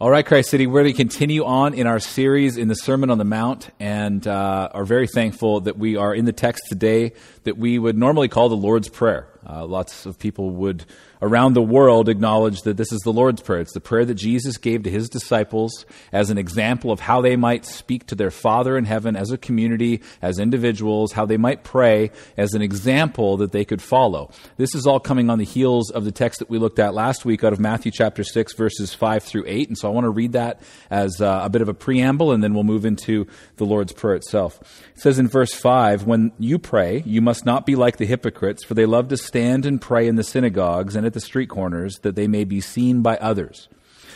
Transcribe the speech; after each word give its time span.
All 0.00 0.10
right, 0.10 0.26
Christ 0.26 0.50
City, 0.50 0.66
we're 0.66 0.82
going 0.82 0.92
to 0.92 0.96
continue 0.96 1.44
on 1.44 1.72
in 1.72 1.86
our 1.86 2.00
series 2.00 2.56
in 2.56 2.66
the 2.66 2.74
Sermon 2.74 3.10
on 3.10 3.18
the 3.18 3.24
Mount 3.24 3.70
and 3.78 4.26
uh, 4.26 4.68
are 4.72 4.84
very 4.84 5.06
thankful 5.06 5.60
that 5.60 5.78
we 5.78 5.94
are 5.96 6.12
in 6.12 6.24
the 6.24 6.32
text 6.32 6.64
today 6.68 7.12
that 7.44 7.58
we 7.58 7.78
would 7.78 7.96
normally 7.96 8.26
call 8.26 8.48
the 8.48 8.56
Lord's 8.56 8.88
Prayer. 8.88 9.28
Uh, 9.46 9.66
lots 9.66 10.06
of 10.06 10.18
people 10.18 10.50
would 10.50 10.84
around 11.24 11.54
the 11.54 11.62
world 11.62 12.10
acknowledge 12.10 12.60
that 12.62 12.76
this 12.76 12.92
is 12.92 13.00
the 13.00 13.12
Lord's 13.12 13.40
Prayer. 13.40 13.60
It's 13.60 13.72
the 13.72 13.80
prayer 13.80 14.04
that 14.04 14.14
Jesus 14.14 14.58
gave 14.58 14.82
to 14.82 14.90
his 14.90 15.08
disciples 15.08 15.86
as 16.12 16.28
an 16.28 16.36
example 16.36 16.90
of 16.90 17.00
how 17.00 17.22
they 17.22 17.34
might 17.34 17.64
speak 17.64 18.06
to 18.08 18.14
their 18.14 18.30
Father 18.30 18.76
in 18.76 18.84
heaven 18.84 19.16
as 19.16 19.30
a 19.30 19.38
community, 19.38 20.02
as 20.20 20.38
individuals, 20.38 21.12
how 21.12 21.24
they 21.24 21.38
might 21.38 21.64
pray 21.64 22.10
as 22.36 22.52
an 22.52 22.60
example 22.60 23.38
that 23.38 23.52
they 23.52 23.64
could 23.64 23.80
follow. 23.80 24.30
This 24.58 24.74
is 24.74 24.86
all 24.86 25.00
coming 25.00 25.30
on 25.30 25.38
the 25.38 25.46
heels 25.46 25.90
of 25.90 26.04
the 26.04 26.12
text 26.12 26.40
that 26.40 26.50
we 26.50 26.58
looked 26.58 26.78
at 26.78 26.92
last 26.92 27.24
week 27.24 27.42
out 27.42 27.54
of 27.54 27.60
Matthew 27.60 27.90
chapter 27.90 28.22
6, 28.22 28.54
verses 28.54 28.92
5 28.92 29.22
through 29.22 29.44
8. 29.46 29.68
And 29.68 29.78
so 29.78 29.88
I 29.88 29.92
want 29.94 30.04
to 30.04 30.10
read 30.10 30.32
that 30.32 30.60
as 30.90 31.22
uh, 31.22 31.40
a 31.42 31.48
bit 31.48 31.62
of 31.62 31.70
a 31.70 31.74
preamble, 31.74 32.32
and 32.32 32.42
then 32.44 32.52
we'll 32.52 32.64
move 32.64 32.84
into 32.84 33.26
the 33.56 33.64
Lord's 33.64 33.94
Prayer 33.94 34.16
itself. 34.16 34.60
It 34.94 35.00
says 35.00 35.18
in 35.18 35.28
verse 35.28 35.54
5 35.54 36.04
When 36.04 36.32
you 36.38 36.58
pray, 36.58 37.02
you 37.06 37.22
must 37.22 37.46
not 37.46 37.64
be 37.64 37.76
like 37.76 37.96
the 37.96 38.06
hypocrites, 38.06 38.62
for 38.62 38.74
they 38.74 38.84
love 38.84 39.08
to 39.08 39.16
stand 39.34 39.66
and 39.66 39.80
pray 39.80 40.06
in 40.06 40.14
the 40.14 40.22
synagogues 40.22 40.94
and 40.94 41.04
at 41.04 41.12
the 41.12 41.20
street 41.20 41.48
corners, 41.48 41.98
that 42.02 42.14
they 42.14 42.28
may 42.28 42.44
be 42.44 42.60
seen 42.60 43.02
by 43.02 43.16
others. 43.16 43.68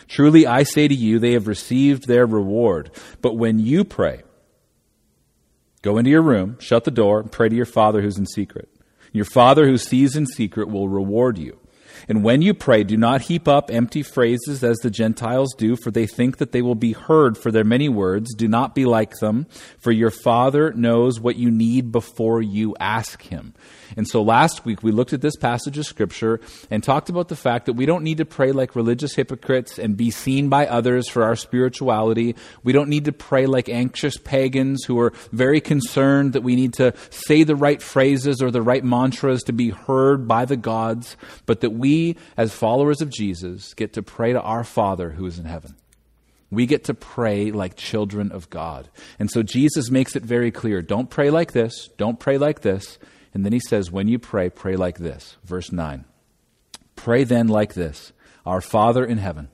Truly, 0.06 0.46
I 0.46 0.62
say 0.62 0.86
to 0.86 0.94
you, 0.94 1.18
they 1.18 1.32
have 1.32 1.48
received 1.48 2.06
their 2.06 2.24
reward. 2.24 2.92
But 3.20 3.34
when 3.34 3.58
you 3.58 3.82
pray, 3.82 4.22
go 5.82 5.98
into 5.98 6.08
your 6.12 6.22
room, 6.22 6.56
shut 6.60 6.84
the 6.84 6.92
door, 6.92 7.18
and 7.18 7.32
pray 7.32 7.48
to 7.48 7.56
your 7.56 7.66
Father 7.66 8.00
who's 8.00 8.16
in 8.16 8.26
secret. 8.26 8.68
Your 9.12 9.24
Father 9.24 9.66
who 9.66 9.76
sees 9.76 10.14
in 10.14 10.24
secret 10.24 10.68
will 10.68 10.88
reward 10.88 11.36
you. 11.36 11.58
And 12.06 12.22
when 12.22 12.42
you 12.42 12.54
pray, 12.54 12.84
do 12.84 12.96
not 12.96 13.22
heap 13.22 13.48
up 13.48 13.70
empty 13.70 14.02
phrases 14.02 14.62
as 14.62 14.78
the 14.78 14.90
Gentiles 14.90 15.54
do, 15.56 15.76
for 15.76 15.90
they 15.90 16.06
think 16.06 16.38
that 16.38 16.52
they 16.52 16.62
will 16.62 16.74
be 16.74 16.92
heard 16.92 17.38
for 17.38 17.50
their 17.50 17.64
many 17.64 17.88
words. 17.88 18.34
Do 18.34 18.48
not 18.48 18.74
be 18.74 18.84
like 18.84 19.14
them, 19.18 19.46
for 19.78 19.90
your 19.92 20.10
Father 20.10 20.72
knows 20.72 21.20
what 21.20 21.36
you 21.36 21.50
need 21.50 21.90
before 21.92 22.42
you 22.42 22.76
ask 22.78 23.22
Him. 23.22 23.54
And 23.96 24.06
so 24.06 24.22
last 24.22 24.64
week 24.64 24.82
we 24.82 24.92
looked 24.92 25.12
at 25.12 25.22
this 25.22 25.36
passage 25.36 25.78
of 25.78 25.86
Scripture 25.86 26.40
and 26.70 26.82
talked 26.82 27.08
about 27.08 27.28
the 27.28 27.36
fact 27.36 27.66
that 27.66 27.72
we 27.72 27.86
don't 27.86 28.04
need 28.04 28.18
to 28.18 28.24
pray 28.24 28.52
like 28.52 28.76
religious 28.76 29.14
hypocrites 29.14 29.78
and 29.78 29.96
be 29.96 30.10
seen 30.10 30.48
by 30.48 30.66
others 30.66 31.08
for 31.08 31.22
our 31.22 31.36
spirituality. 31.36 32.36
We 32.62 32.72
don't 32.72 32.88
need 32.88 33.06
to 33.06 33.12
pray 33.12 33.46
like 33.46 33.68
anxious 33.68 34.16
pagans 34.16 34.84
who 34.84 35.00
are 35.00 35.12
very 35.32 35.60
concerned 35.60 36.34
that 36.34 36.42
we 36.42 36.56
need 36.56 36.74
to 36.74 36.92
say 37.10 37.44
the 37.44 37.56
right 37.56 37.80
phrases 37.80 38.42
or 38.42 38.50
the 38.50 38.62
right 38.62 38.84
mantras 38.84 39.42
to 39.44 39.52
be 39.52 39.70
heard 39.70 40.28
by 40.28 40.44
the 40.44 40.56
gods, 40.56 41.16
but 41.46 41.60
that 41.60 41.70
we, 41.70 41.87
as 42.36 42.54
followers 42.54 43.00
of 43.00 43.10
Jesus, 43.10 43.74
get 43.74 43.92
to 43.94 44.02
pray 44.02 44.32
to 44.32 44.40
our 44.40 44.64
Father 44.64 45.10
who 45.10 45.26
is 45.26 45.38
in 45.38 45.44
heaven. 45.44 45.76
We 46.50 46.66
get 46.66 46.84
to 46.84 46.94
pray 46.94 47.50
like 47.50 47.76
children 47.76 48.32
of 48.32 48.48
God. 48.48 48.88
And 49.18 49.30
so 49.30 49.42
Jesus 49.42 49.90
makes 49.90 50.16
it 50.16 50.22
very 50.22 50.50
clear 50.50 50.80
don't 50.80 51.10
pray 51.10 51.30
like 51.30 51.52
this, 51.52 51.90
don't 51.96 52.18
pray 52.18 52.38
like 52.38 52.60
this. 52.60 52.98
And 53.34 53.44
then 53.44 53.52
he 53.52 53.60
says, 53.60 53.90
when 53.90 54.08
you 54.08 54.18
pray, 54.18 54.48
pray 54.48 54.74
like 54.76 54.98
this. 54.98 55.36
Verse 55.44 55.70
9. 55.70 56.04
Pray 56.96 57.24
then 57.24 57.48
like 57.48 57.74
this 57.74 58.12
Our 58.46 58.60
Father 58.60 59.04
in 59.04 59.18
heaven, 59.18 59.48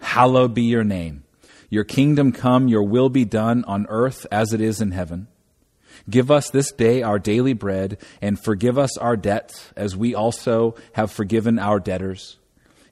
hallowed 0.00 0.54
be 0.54 0.64
your 0.64 0.84
name. 0.84 1.24
Your 1.70 1.84
kingdom 1.84 2.32
come, 2.32 2.68
your 2.68 2.84
will 2.84 3.08
be 3.08 3.24
done 3.24 3.64
on 3.64 3.86
earth 3.88 4.26
as 4.30 4.52
it 4.52 4.60
is 4.60 4.80
in 4.80 4.92
heaven. 4.92 5.28
Give 6.08 6.30
us 6.30 6.50
this 6.50 6.72
day 6.72 7.02
our 7.02 7.18
daily 7.18 7.52
bread, 7.52 7.98
and 8.20 8.38
forgive 8.38 8.78
us 8.78 8.96
our 8.98 9.16
debts, 9.16 9.72
as 9.76 9.96
we 9.96 10.14
also 10.14 10.74
have 10.92 11.10
forgiven 11.10 11.58
our 11.58 11.80
debtors. 11.80 12.38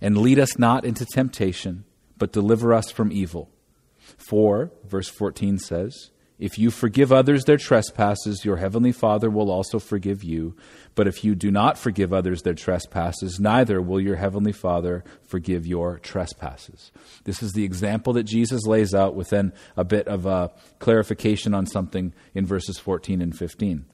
And 0.00 0.18
lead 0.18 0.38
us 0.38 0.58
not 0.58 0.84
into 0.84 1.04
temptation, 1.04 1.84
but 2.18 2.32
deliver 2.32 2.74
us 2.74 2.90
from 2.90 3.12
evil. 3.12 3.50
For, 4.16 4.70
verse 4.84 5.08
14 5.08 5.58
says, 5.58 6.10
if 6.44 6.58
you 6.58 6.70
forgive 6.70 7.10
others 7.10 7.44
their 7.44 7.56
trespasses, 7.56 8.44
your 8.44 8.58
heavenly 8.58 8.92
Father 8.92 9.30
will 9.30 9.50
also 9.50 9.78
forgive 9.78 10.22
you. 10.22 10.54
But 10.94 11.08
if 11.08 11.24
you 11.24 11.34
do 11.34 11.50
not 11.50 11.78
forgive 11.78 12.12
others 12.12 12.42
their 12.42 12.52
trespasses, 12.52 13.40
neither 13.40 13.80
will 13.80 13.98
your 13.98 14.16
heavenly 14.16 14.52
Father 14.52 15.04
forgive 15.22 15.66
your 15.66 15.98
trespasses. 16.00 16.92
This 17.24 17.42
is 17.42 17.54
the 17.54 17.64
example 17.64 18.12
that 18.12 18.24
Jesus 18.24 18.66
lays 18.66 18.92
out 18.92 19.14
with 19.14 19.30
then 19.30 19.54
a 19.74 19.84
bit 19.84 20.06
of 20.06 20.26
a 20.26 20.50
clarification 20.80 21.54
on 21.54 21.64
something 21.64 22.12
in 22.34 22.44
verses 22.44 22.78
14 22.78 23.22
and 23.22 23.34
15. 23.34 23.86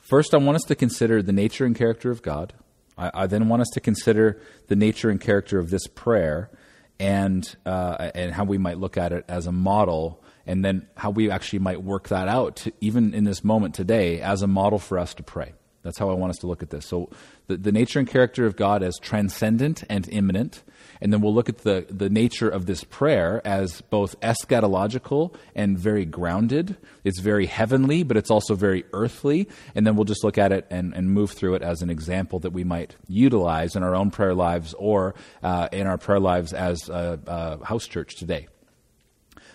First, 0.00 0.34
I 0.34 0.38
want 0.38 0.56
us 0.56 0.64
to 0.64 0.74
consider 0.74 1.22
the 1.22 1.32
nature 1.32 1.64
and 1.64 1.76
character 1.76 2.10
of 2.10 2.20
God. 2.20 2.52
I, 2.98 3.12
I 3.14 3.26
then 3.28 3.48
want 3.48 3.62
us 3.62 3.70
to 3.74 3.80
consider 3.80 4.42
the 4.66 4.74
nature 4.74 5.08
and 5.08 5.20
character 5.20 5.60
of 5.60 5.70
this 5.70 5.86
prayer 5.86 6.50
and, 6.98 7.54
uh, 7.64 8.10
and 8.12 8.32
how 8.32 8.42
we 8.42 8.58
might 8.58 8.78
look 8.78 8.96
at 8.96 9.12
it 9.12 9.24
as 9.28 9.46
a 9.46 9.52
model 9.52 10.20
and 10.46 10.64
then 10.64 10.86
how 10.96 11.10
we 11.10 11.30
actually 11.30 11.58
might 11.60 11.82
work 11.82 12.08
that 12.08 12.28
out, 12.28 12.56
to, 12.56 12.72
even 12.80 13.14
in 13.14 13.24
this 13.24 13.42
moment 13.44 13.74
today, 13.74 14.20
as 14.20 14.42
a 14.42 14.46
model 14.46 14.78
for 14.78 14.98
us 14.98 15.14
to 15.14 15.22
pray. 15.22 15.52
That's 15.86 15.98
how 15.98 16.10
I 16.10 16.14
want 16.14 16.30
us 16.30 16.38
to 16.38 16.48
look 16.48 16.64
at 16.64 16.70
this. 16.70 16.84
So, 16.84 17.10
the, 17.46 17.56
the 17.56 17.70
nature 17.70 18.00
and 18.00 18.08
character 18.08 18.44
of 18.44 18.56
God 18.56 18.82
as 18.82 18.98
transcendent 18.98 19.84
and 19.88 20.08
immanent. 20.08 20.64
And 21.00 21.12
then 21.12 21.20
we'll 21.20 21.34
look 21.34 21.48
at 21.48 21.58
the, 21.58 21.86
the 21.88 22.10
nature 22.10 22.48
of 22.48 22.66
this 22.66 22.82
prayer 22.82 23.40
as 23.44 23.82
both 23.82 24.18
eschatological 24.20 25.34
and 25.54 25.78
very 25.78 26.04
grounded. 26.04 26.76
It's 27.04 27.20
very 27.20 27.46
heavenly, 27.46 28.02
but 28.02 28.16
it's 28.16 28.32
also 28.32 28.56
very 28.56 28.84
earthly. 28.92 29.48
And 29.76 29.86
then 29.86 29.94
we'll 29.94 30.06
just 30.06 30.24
look 30.24 30.38
at 30.38 30.50
it 30.50 30.66
and, 30.70 30.92
and 30.92 31.10
move 31.10 31.30
through 31.30 31.54
it 31.54 31.62
as 31.62 31.82
an 31.82 31.90
example 31.90 32.40
that 32.40 32.50
we 32.50 32.64
might 32.64 32.96
utilize 33.06 33.76
in 33.76 33.84
our 33.84 33.94
own 33.94 34.10
prayer 34.10 34.34
lives 34.34 34.74
or 34.74 35.14
uh, 35.44 35.68
in 35.70 35.86
our 35.86 35.98
prayer 35.98 36.20
lives 36.20 36.52
as 36.52 36.88
a, 36.88 37.20
a 37.26 37.64
house 37.64 37.86
church 37.86 38.16
today. 38.16 38.48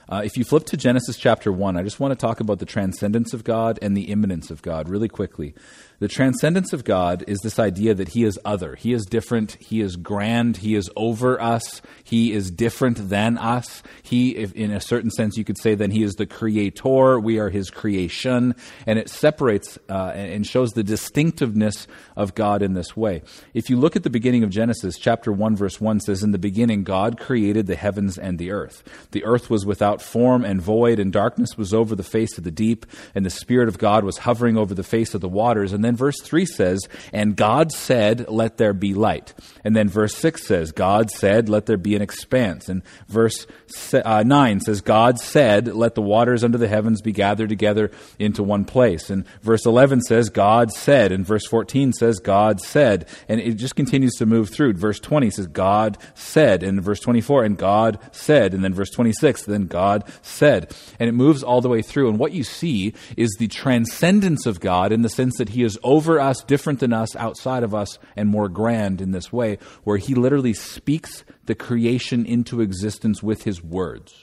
Uh, 0.10 0.22
if 0.26 0.38
you 0.38 0.44
flip 0.44 0.66
to 0.66 0.78
Genesis 0.78 1.18
chapter 1.18 1.52
1, 1.52 1.78
I 1.78 1.84
just 1.84 2.00
want 2.00 2.12
to 2.12 2.16
talk 2.16 2.40
about 2.40 2.60
the 2.60 2.66
transcendence 2.66 3.34
of 3.34 3.44
God 3.44 3.80
and 3.82 3.96
the 3.96 4.12
immanence 4.12 4.52
of 4.52 4.62
God 4.62 4.90
really 4.90 5.08
quickly. 5.08 5.54
The 6.02 6.08
transcendence 6.08 6.74
of 6.74 6.84
God 6.84 7.24
is 7.28 7.38
this 7.44 7.60
idea 7.60 7.94
that 7.94 8.08
He 8.10 8.24
is 8.24 8.40
other. 8.44 8.74
He 8.74 8.92
is 8.92 9.06
different. 9.06 9.56
He 9.60 9.82
is 9.82 9.98
grand. 9.98 10.58
He 10.58 10.74
is 10.74 10.90
over 10.96 11.40
us. 11.40 11.80
He 12.04 12.34
is 12.34 12.50
different 12.50 13.08
than 13.10 13.38
us. 13.38 13.84
He, 14.02 14.32
in 14.32 14.72
a 14.72 14.82
certain 14.82 15.12
sense, 15.12 15.38
you 15.38 15.44
could 15.44 15.60
say 15.60 15.76
then 15.76 15.92
He 15.92 16.02
is 16.02 16.16
the 16.16 16.26
creator. 16.26 17.20
We 17.20 17.38
are 17.38 17.52
His 17.52 17.70
creation. 17.70 18.56
And 18.88 18.98
it 18.98 19.10
separates 19.10 19.78
uh, 19.90 20.14
and 20.16 20.48
shows 20.48 20.72
the 20.72 20.84
distinctiveness 20.84 21.86
of 22.16 22.34
God 22.34 22.64
in 22.64 22.74
this 22.74 22.98
way. 22.98 23.22
If 23.54 23.70
you 23.70 23.78
look 23.78 23.96
at 23.96 24.02
the 24.02 24.10
beginning 24.10 24.44
of 24.44 24.50
Genesis, 24.50 24.98
chapter 24.98 25.32
1, 25.32 25.56
verse 25.56 25.80
1 25.80 26.00
says, 26.00 26.24
In 26.24 26.32
the 26.32 26.40
beginning, 26.40 26.84
God 26.84 27.20
created 27.20 27.68
the 27.68 27.76
heavens 27.76 28.18
and 28.18 28.40
the 28.40 28.50
earth. 28.50 28.82
The 29.12 29.24
earth 29.24 29.52
was 29.52 29.68
without 29.68 30.02
form 30.02 30.46
and 30.46 30.64
void, 30.64 30.98
and 30.98 31.14
darkness 31.14 31.60
was 31.60 31.76
over 31.76 31.96
the 31.96 32.02
face 32.02 32.40
of 32.40 32.44
the 32.44 32.50
deep, 32.50 32.88
and 33.14 33.24
the 33.24 33.30
Spirit 33.30 33.68
of 33.68 33.78
God 33.78 34.04
was 34.04 34.18
hovering 34.18 34.58
over 34.58 34.74
the 34.74 34.82
face 34.82 35.14
of 35.14 35.22
the 35.22 35.30
waters. 35.30 35.72
And 35.72 35.86
then 35.86 35.91
then 35.92 35.98
verse 35.98 36.22
3 36.22 36.46
says, 36.46 36.88
And 37.12 37.36
God 37.36 37.72
said, 37.72 38.30
Let 38.30 38.58
there 38.58 38.74
be 38.74 38.94
light. 38.94 39.34
And 39.64 39.76
then 39.76 39.90
verse 39.90 40.16
6 40.16 40.48
says, 40.48 40.72
God 40.72 41.12
said, 41.12 41.50
Let 41.50 41.66
there 41.66 41.78
be 41.78 41.96
an 41.96 42.02
expanse. 42.02 42.70
And 42.70 42.82
verse 43.08 43.46
uh, 43.94 44.24
9 44.24 44.62
says, 44.62 44.82
God 44.82 45.20
said, 45.20 45.68
Let 45.68 45.96
the 45.96 46.02
waters 46.02 46.44
under 46.44 46.58
the 46.58 46.68
heavens 46.68 47.02
be 47.02 47.12
gathered 47.12 47.50
together 47.50 47.92
into 48.20 48.42
one 48.42 48.64
place. 48.64 49.10
And 49.10 49.28
verse 49.42 49.66
11 49.66 50.02
says, 50.02 50.30
God 50.30 50.72
said. 50.72 51.12
And 51.12 51.26
verse 51.26 51.46
14 51.48 51.92
says, 51.94 52.20
God 52.20 52.62
said. 52.62 53.08
And 53.28 53.42
it 53.42 53.56
just 53.56 53.76
continues 53.76 54.14
to 54.16 54.26
move 54.26 54.50
through. 54.50 54.74
Verse 54.74 55.00
20 55.00 55.30
says, 55.32 55.48
God 55.48 55.98
said. 56.16 56.64
And 56.64 56.82
verse 56.82 57.02
24, 57.02 57.44
and 57.44 57.58
God 57.58 58.00
said. 58.12 58.54
And 58.54 58.64
then 58.64 58.74
verse 58.74 58.92
26, 58.92 59.44
then 59.44 59.68
God 59.68 60.06
said. 60.22 60.74
And 61.00 61.10
it 61.10 61.14
moves 61.14 61.44
all 61.44 61.60
the 61.60 61.70
way 61.70 61.82
through. 61.82 62.10
And 62.10 62.18
what 62.18 62.32
you 62.32 62.44
see 62.44 62.94
is 63.18 63.36
the 63.38 63.48
transcendence 63.50 64.46
of 64.46 64.62
God 64.62 64.92
in 64.92 65.02
the 65.02 65.10
sense 65.10 65.38
that 65.38 65.50
He 65.50 65.64
is 65.64 65.78
over 65.84 66.20
us, 66.20 66.44
different 66.44 66.80
than 66.80 66.94
us, 66.94 67.16
outside 67.16 67.64
of 67.64 67.74
us, 67.74 68.00
and 68.16 68.30
more 68.30 68.50
grand 68.50 69.02
in 69.02 69.12
this 69.12 69.32
way, 69.32 69.58
where 69.84 69.98
he 69.98 70.16
literally 70.16 70.54
speaks 70.54 71.24
the 71.46 71.56
creation 71.56 72.26
into 72.26 72.62
existence 72.62 73.22
with 73.22 73.44
his 73.44 73.64
words. 73.64 74.14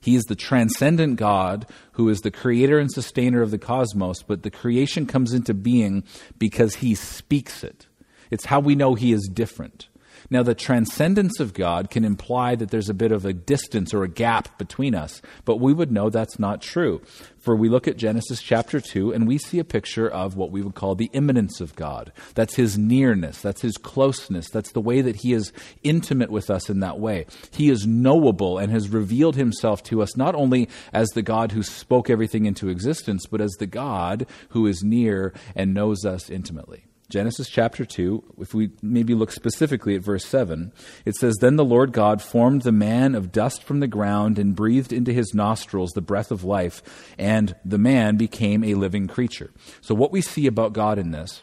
He 0.00 0.14
is 0.14 0.24
the 0.24 0.36
transcendent 0.36 1.16
God 1.16 1.66
who 1.92 2.08
is 2.08 2.20
the 2.20 2.30
creator 2.30 2.78
and 2.78 2.90
sustainer 2.90 3.42
of 3.42 3.50
the 3.50 3.58
cosmos, 3.58 4.22
but 4.22 4.42
the 4.42 4.50
creation 4.50 5.06
comes 5.06 5.32
into 5.32 5.54
being 5.54 6.04
because 6.38 6.76
he 6.76 6.94
speaks 6.94 7.64
it. 7.64 7.86
It's 8.30 8.46
how 8.46 8.60
we 8.60 8.74
know 8.74 8.94
he 8.94 9.12
is 9.12 9.30
different. 9.32 9.88
Now, 10.30 10.42
the 10.42 10.54
transcendence 10.54 11.40
of 11.40 11.54
God 11.54 11.90
can 11.90 12.04
imply 12.04 12.54
that 12.54 12.70
there's 12.70 12.88
a 12.88 12.94
bit 12.94 13.12
of 13.12 13.24
a 13.24 13.32
distance 13.32 13.94
or 13.94 14.04
a 14.04 14.08
gap 14.08 14.58
between 14.58 14.94
us, 14.94 15.22
but 15.44 15.56
we 15.56 15.72
would 15.72 15.92
know 15.92 16.10
that's 16.10 16.38
not 16.38 16.62
true. 16.62 17.00
For 17.38 17.56
we 17.56 17.68
look 17.68 17.88
at 17.88 17.96
Genesis 17.96 18.42
chapter 18.42 18.80
2 18.80 19.12
and 19.12 19.26
we 19.26 19.38
see 19.38 19.58
a 19.58 19.64
picture 19.64 20.08
of 20.08 20.36
what 20.36 20.50
we 20.50 20.60
would 20.60 20.74
call 20.74 20.94
the 20.94 21.10
immanence 21.12 21.60
of 21.60 21.74
God. 21.76 22.12
That's 22.34 22.56
his 22.56 22.76
nearness, 22.76 23.40
that's 23.40 23.62
his 23.62 23.76
closeness, 23.76 24.50
that's 24.50 24.72
the 24.72 24.80
way 24.80 25.00
that 25.00 25.16
he 25.16 25.32
is 25.32 25.52
intimate 25.82 26.30
with 26.30 26.50
us 26.50 26.68
in 26.68 26.80
that 26.80 26.98
way. 26.98 27.26
He 27.52 27.70
is 27.70 27.86
knowable 27.86 28.58
and 28.58 28.72
has 28.72 28.88
revealed 28.88 29.36
himself 29.36 29.82
to 29.84 30.02
us 30.02 30.16
not 30.16 30.34
only 30.34 30.68
as 30.92 31.08
the 31.10 31.22
God 31.22 31.52
who 31.52 31.62
spoke 31.62 32.10
everything 32.10 32.44
into 32.44 32.68
existence, 32.68 33.26
but 33.26 33.40
as 33.40 33.52
the 33.52 33.66
God 33.66 34.26
who 34.50 34.66
is 34.66 34.82
near 34.82 35.32
and 35.54 35.72
knows 35.72 36.04
us 36.04 36.28
intimately. 36.28 36.87
Genesis 37.10 37.48
chapter 37.48 37.86
2, 37.86 38.34
if 38.38 38.52
we 38.52 38.70
maybe 38.82 39.14
look 39.14 39.32
specifically 39.32 39.94
at 39.94 40.02
verse 40.02 40.26
7, 40.26 40.72
it 41.06 41.14
says, 41.16 41.36
Then 41.40 41.56
the 41.56 41.64
Lord 41.64 41.92
God 41.92 42.20
formed 42.20 42.62
the 42.62 42.72
man 42.72 43.14
of 43.14 43.32
dust 43.32 43.62
from 43.62 43.80
the 43.80 43.86
ground 43.86 44.38
and 44.38 44.54
breathed 44.54 44.92
into 44.92 45.14
his 45.14 45.32
nostrils 45.32 45.92
the 45.92 46.02
breath 46.02 46.30
of 46.30 46.44
life, 46.44 46.82
and 47.16 47.56
the 47.64 47.78
man 47.78 48.16
became 48.16 48.62
a 48.62 48.74
living 48.74 49.06
creature. 49.06 49.50
So, 49.80 49.94
what 49.94 50.12
we 50.12 50.20
see 50.20 50.46
about 50.46 50.74
God 50.74 50.98
in 50.98 51.10
this 51.10 51.42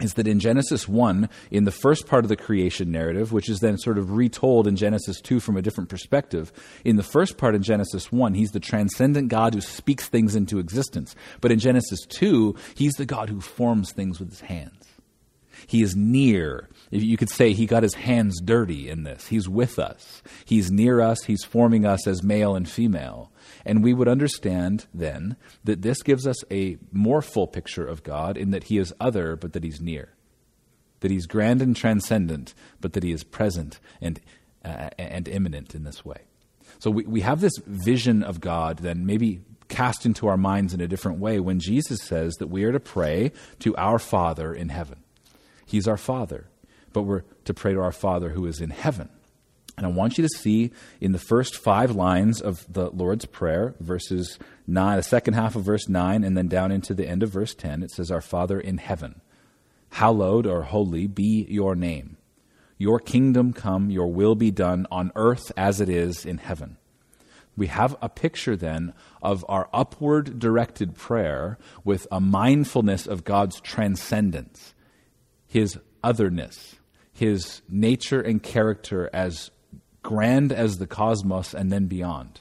is 0.00 0.14
that 0.14 0.28
in 0.28 0.38
Genesis 0.38 0.88
1, 0.88 1.28
in 1.50 1.64
the 1.64 1.72
first 1.72 2.06
part 2.06 2.24
of 2.24 2.28
the 2.28 2.36
creation 2.36 2.92
narrative, 2.92 3.32
which 3.32 3.48
is 3.48 3.58
then 3.58 3.78
sort 3.78 3.98
of 3.98 4.12
retold 4.12 4.68
in 4.68 4.76
Genesis 4.76 5.20
2 5.20 5.40
from 5.40 5.56
a 5.56 5.62
different 5.62 5.90
perspective, 5.90 6.52
in 6.84 6.96
the 6.96 7.02
first 7.02 7.38
part 7.38 7.56
in 7.56 7.62
Genesis 7.62 8.12
1, 8.12 8.34
he's 8.34 8.52
the 8.52 8.60
transcendent 8.60 9.28
God 9.28 9.54
who 9.54 9.60
speaks 9.60 10.08
things 10.08 10.36
into 10.36 10.58
existence. 10.60 11.14
But 11.40 11.52
in 11.52 11.58
Genesis 11.58 12.00
2, 12.08 12.54
he's 12.76 12.94
the 12.94 13.06
God 13.06 13.28
who 13.28 13.40
forms 13.40 13.92
things 13.92 14.20
with 14.20 14.30
his 14.30 14.40
hands. 14.40 14.81
He 15.66 15.82
is 15.82 15.96
near. 15.96 16.68
You 16.90 17.16
could 17.16 17.30
say 17.30 17.52
he 17.52 17.66
got 17.66 17.82
his 17.82 17.94
hands 17.94 18.40
dirty 18.40 18.88
in 18.88 19.04
this. 19.04 19.28
He's 19.28 19.48
with 19.48 19.78
us. 19.78 20.22
He's 20.44 20.70
near 20.70 21.00
us. 21.00 21.24
He's 21.24 21.44
forming 21.44 21.84
us 21.84 22.06
as 22.06 22.22
male 22.22 22.54
and 22.54 22.68
female. 22.68 23.30
And 23.64 23.82
we 23.82 23.94
would 23.94 24.08
understand 24.08 24.86
then 24.92 25.36
that 25.64 25.82
this 25.82 26.02
gives 26.02 26.26
us 26.26 26.36
a 26.50 26.78
more 26.90 27.22
full 27.22 27.46
picture 27.46 27.86
of 27.86 28.02
God 28.02 28.36
in 28.36 28.50
that 28.50 28.64
he 28.64 28.78
is 28.78 28.92
other, 29.00 29.36
but 29.36 29.52
that 29.52 29.64
he's 29.64 29.80
near. 29.80 30.10
That 31.00 31.10
he's 31.10 31.26
grand 31.26 31.62
and 31.62 31.74
transcendent, 31.74 32.54
but 32.80 32.92
that 32.92 33.02
he 33.02 33.12
is 33.12 33.24
present 33.24 33.80
and, 34.00 34.20
uh, 34.64 34.90
and 34.98 35.28
immanent 35.28 35.74
in 35.74 35.84
this 35.84 36.04
way. 36.04 36.22
So 36.78 36.90
we, 36.90 37.04
we 37.04 37.20
have 37.20 37.40
this 37.40 37.56
vision 37.66 38.22
of 38.22 38.40
God 38.40 38.78
then 38.78 39.06
maybe 39.06 39.40
cast 39.68 40.04
into 40.04 40.26
our 40.26 40.36
minds 40.36 40.74
in 40.74 40.80
a 40.80 40.88
different 40.88 41.18
way 41.18 41.40
when 41.40 41.58
Jesus 41.58 42.02
says 42.02 42.34
that 42.34 42.48
we 42.48 42.64
are 42.64 42.72
to 42.72 42.80
pray 42.80 43.32
to 43.60 43.74
our 43.76 43.98
Father 43.98 44.52
in 44.52 44.68
heaven. 44.68 44.98
He's 45.66 45.88
our 45.88 45.96
Father, 45.96 46.46
but 46.92 47.02
we're 47.02 47.22
to 47.44 47.54
pray 47.54 47.72
to 47.72 47.80
our 47.80 47.92
Father 47.92 48.30
who 48.30 48.46
is 48.46 48.60
in 48.60 48.70
heaven. 48.70 49.08
And 49.76 49.86
I 49.86 49.88
want 49.88 50.18
you 50.18 50.22
to 50.22 50.38
see 50.38 50.70
in 51.00 51.12
the 51.12 51.18
first 51.18 51.56
five 51.56 51.92
lines 51.92 52.40
of 52.40 52.66
the 52.70 52.90
Lord's 52.90 53.24
Prayer, 53.24 53.74
verses 53.80 54.38
9, 54.66 54.96
the 54.96 55.02
second 55.02 55.34
half 55.34 55.56
of 55.56 55.64
verse 55.64 55.88
9, 55.88 56.24
and 56.24 56.36
then 56.36 56.48
down 56.48 56.70
into 56.70 56.92
the 56.92 57.08
end 57.08 57.22
of 57.22 57.30
verse 57.30 57.54
10, 57.54 57.82
it 57.82 57.90
says, 57.90 58.10
Our 58.10 58.20
Father 58.20 58.60
in 58.60 58.78
heaven, 58.78 59.22
hallowed 59.90 60.46
or 60.46 60.62
holy 60.62 61.06
be 61.06 61.46
your 61.48 61.74
name. 61.74 62.18
Your 62.76 62.98
kingdom 62.98 63.52
come, 63.52 63.90
your 63.90 64.08
will 64.08 64.34
be 64.34 64.50
done 64.50 64.86
on 64.90 65.12
earth 65.14 65.50
as 65.56 65.80
it 65.80 65.88
is 65.88 66.26
in 66.26 66.38
heaven. 66.38 66.76
We 67.56 67.68
have 67.68 67.96
a 68.02 68.08
picture 68.08 68.56
then 68.56 68.92
of 69.22 69.44
our 69.48 69.68
upward 69.72 70.38
directed 70.38 70.94
prayer 70.96 71.58
with 71.84 72.06
a 72.10 72.20
mindfulness 72.20 73.06
of 73.06 73.24
God's 73.24 73.60
transcendence 73.60 74.74
his 75.52 75.78
otherness, 76.02 76.76
his 77.12 77.60
nature 77.68 78.22
and 78.22 78.42
character 78.42 79.10
as 79.12 79.50
grand 80.02 80.50
as 80.50 80.78
the 80.78 80.86
cosmos 80.86 81.52
and 81.52 81.70
then 81.70 81.88
beyond. 81.88 82.40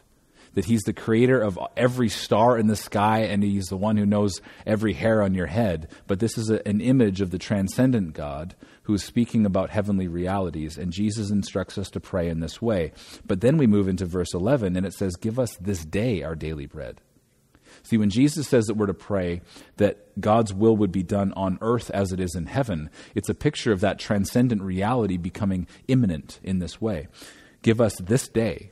That 0.53 0.63
he's 0.65 0.83
the 0.83 0.93
creator 0.93 1.41
of 1.41 1.59
every 1.75 2.07
star 2.07 2.57
in 2.57 2.67
the 2.67 2.75
sky 2.77 3.23
and 3.23 3.43
he's 3.43 3.65
the 3.65 3.75
one 3.75 3.97
who 3.97 4.05
knows 4.05 4.39
every 4.65 4.93
hair 4.93 5.21
on 5.21 5.33
your 5.33 5.47
head. 5.47 5.89
But 6.07 6.19
this 6.19 6.37
is 6.37 6.49
a, 6.49 6.65
an 6.65 6.79
image 6.79 7.19
of 7.19 7.31
the 7.31 7.37
transcendent 7.37 8.13
God 8.13 8.55
who 8.83 8.93
is 8.93 9.03
speaking 9.03 9.45
about 9.45 9.71
heavenly 9.71 10.07
realities. 10.07 10.77
And 10.77 10.93
Jesus 10.93 11.31
instructs 11.31 11.77
us 11.77 11.89
to 11.89 11.99
pray 11.99 12.29
in 12.29 12.39
this 12.39 12.61
way. 12.61 12.93
But 13.25 13.41
then 13.41 13.57
we 13.57 13.67
move 13.67 13.89
into 13.89 14.05
verse 14.05 14.33
11 14.33 14.77
and 14.77 14.85
it 14.85 14.93
says, 14.93 15.17
Give 15.17 15.37
us 15.37 15.57
this 15.57 15.83
day 15.83 16.23
our 16.23 16.35
daily 16.35 16.65
bread. 16.65 17.01
See, 17.83 17.97
when 17.97 18.09
Jesus 18.09 18.47
says 18.47 18.65
that 18.65 18.75
we're 18.75 18.85
to 18.85 18.93
pray 18.93 19.41
that 19.77 20.19
God's 20.19 20.53
will 20.53 20.77
would 20.77 20.91
be 20.91 21.03
done 21.03 21.33
on 21.33 21.57
earth 21.61 21.89
as 21.91 22.11
it 22.11 22.19
is 22.19 22.35
in 22.35 22.45
heaven, 22.45 22.89
it's 23.15 23.29
a 23.29 23.33
picture 23.33 23.71
of 23.71 23.81
that 23.81 23.99
transcendent 23.99 24.61
reality 24.61 25.17
becoming 25.17 25.67
immanent 25.87 26.39
in 26.43 26.59
this 26.59 26.79
way. 26.79 27.07
Give 27.61 27.81
us 27.81 27.95
this 27.95 28.27
day, 28.27 28.71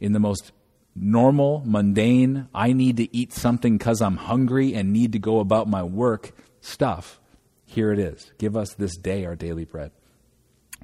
in 0.00 0.12
the 0.12 0.20
most 0.20 0.52
normal, 0.94 1.62
mundane, 1.64 2.48
I 2.54 2.72
need 2.72 2.96
to 2.96 3.16
eat 3.16 3.32
something 3.32 3.78
because 3.78 4.00
I'm 4.00 4.16
hungry 4.16 4.74
and 4.74 4.92
need 4.92 5.12
to 5.12 5.18
go 5.18 5.40
about 5.40 5.68
my 5.68 5.82
work 5.82 6.32
stuff. 6.60 7.20
Here 7.64 7.92
it 7.92 7.98
is. 7.98 8.32
Give 8.38 8.56
us 8.56 8.74
this 8.74 8.96
day 8.96 9.24
our 9.24 9.36
daily 9.36 9.64
bread. 9.64 9.92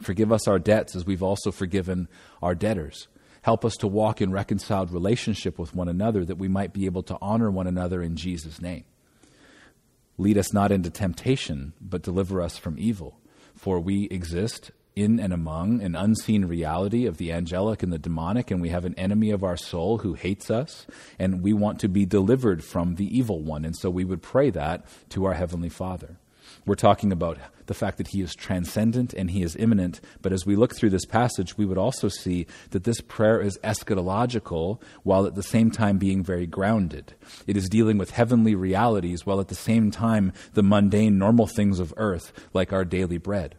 Forgive 0.01 0.33
us 0.33 0.49
our 0.49 0.59
debts 0.59 0.97
as 0.97 1.06
we've 1.06 1.23
also 1.23 1.51
forgiven 1.51 2.09
our 2.43 2.55
debtors. 2.55 3.09
Help 3.44 3.62
us 3.62 3.76
to 3.76 3.87
walk 3.87 4.23
in 4.23 4.32
reconciled 4.32 4.91
relationship 4.91 5.58
with 5.58 5.75
one 5.75 5.87
another 5.87 6.25
that 6.25 6.38
we 6.38 6.49
might 6.49 6.73
be 6.73 6.87
able 6.87 7.02
to 7.02 7.19
honor 7.20 7.50
one 7.50 7.67
another 7.67 8.02
in 8.02 8.17
Jesus' 8.17 8.58
name. 8.58 8.85
Lead 10.17 10.38
us 10.38 10.55
not 10.55 10.73
into 10.73 10.88
temptation, 10.88 11.75
but 11.79 12.00
deliver 12.00 12.41
us 12.41 12.56
from 12.56 12.79
evil. 12.79 13.20
For 13.55 13.79
we 13.79 14.05
exist 14.05 14.70
in 14.96 15.20
and 15.20 15.31
among 15.31 15.82
an 15.82 15.94
unseen 15.94 16.46
reality 16.46 17.05
of 17.05 17.19
the 17.19 17.32
angelic 17.32 17.82
and 17.82 17.93
the 17.93 17.99
demonic, 17.99 18.50
and 18.50 18.62
we 18.62 18.70
have 18.70 18.87
an 18.87 18.94
enemy 18.94 19.31
of 19.31 19.44
our 19.44 19.58
soul 19.58 19.99
who 19.99 20.14
hates 20.14 20.50
us, 20.50 20.87
and 21.19 21.43
we 21.43 21.52
want 21.52 21.79
to 21.81 21.88
be 21.88 22.06
delivered 22.06 22.64
from 22.64 22.94
the 22.94 23.14
evil 23.14 23.43
one. 23.43 23.67
And 23.67 23.76
so 23.76 23.91
we 23.91 24.06
would 24.06 24.23
pray 24.23 24.49
that 24.49 24.87
to 25.11 25.26
our 25.26 25.35
Heavenly 25.35 25.69
Father. 25.69 26.17
We're 26.67 26.75
talking 26.75 27.12
about 27.12 27.38
the 27.67 27.75
fact 27.75 27.99
that 27.99 28.08
he 28.08 28.20
is 28.20 28.35
transcendent 28.35 29.12
and 29.14 29.31
he 29.31 29.43
is 29.43 29.56
immanent. 29.56 30.00
But 30.23 30.32
as 30.32 30.46
we 30.46 30.56
look 30.56 30.75
through 30.75 30.91
this 30.91 31.06
passage, 31.06 31.56
we 31.56 31.67
would 31.67 31.79
also 31.79 32.08
see 32.08 32.46
that 32.70 32.85
this 32.85 33.00
prayer 33.00 33.41
is 33.41 33.58
eschatological 33.64 34.81
while 35.02 35.26
at 35.26 35.35
the 35.35 35.43
same 35.43 35.70
time 35.70 35.99
being 35.99 36.23
very 36.23 36.46
grounded. 36.46 37.14
It 37.46 37.56
is 37.56 37.69
dealing 37.69 37.99
with 37.99 38.11
heavenly 38.11 38.55
realities 38.55 39.25
while 39.25 39.41
at 39.41 39.49
the 39.49 39.55
same 39.55 39.91
time 39.91 40.32
the 40.52 40.62
mundane, 40.62 41.19
normal 41.19 41.46
things 41.46 41.81
of 41.81 41.94
earth, 41.96 42.32
like 42.52 42.73
our 42.73 42.85
daily 42.85 43.19
bread 43.19 43.56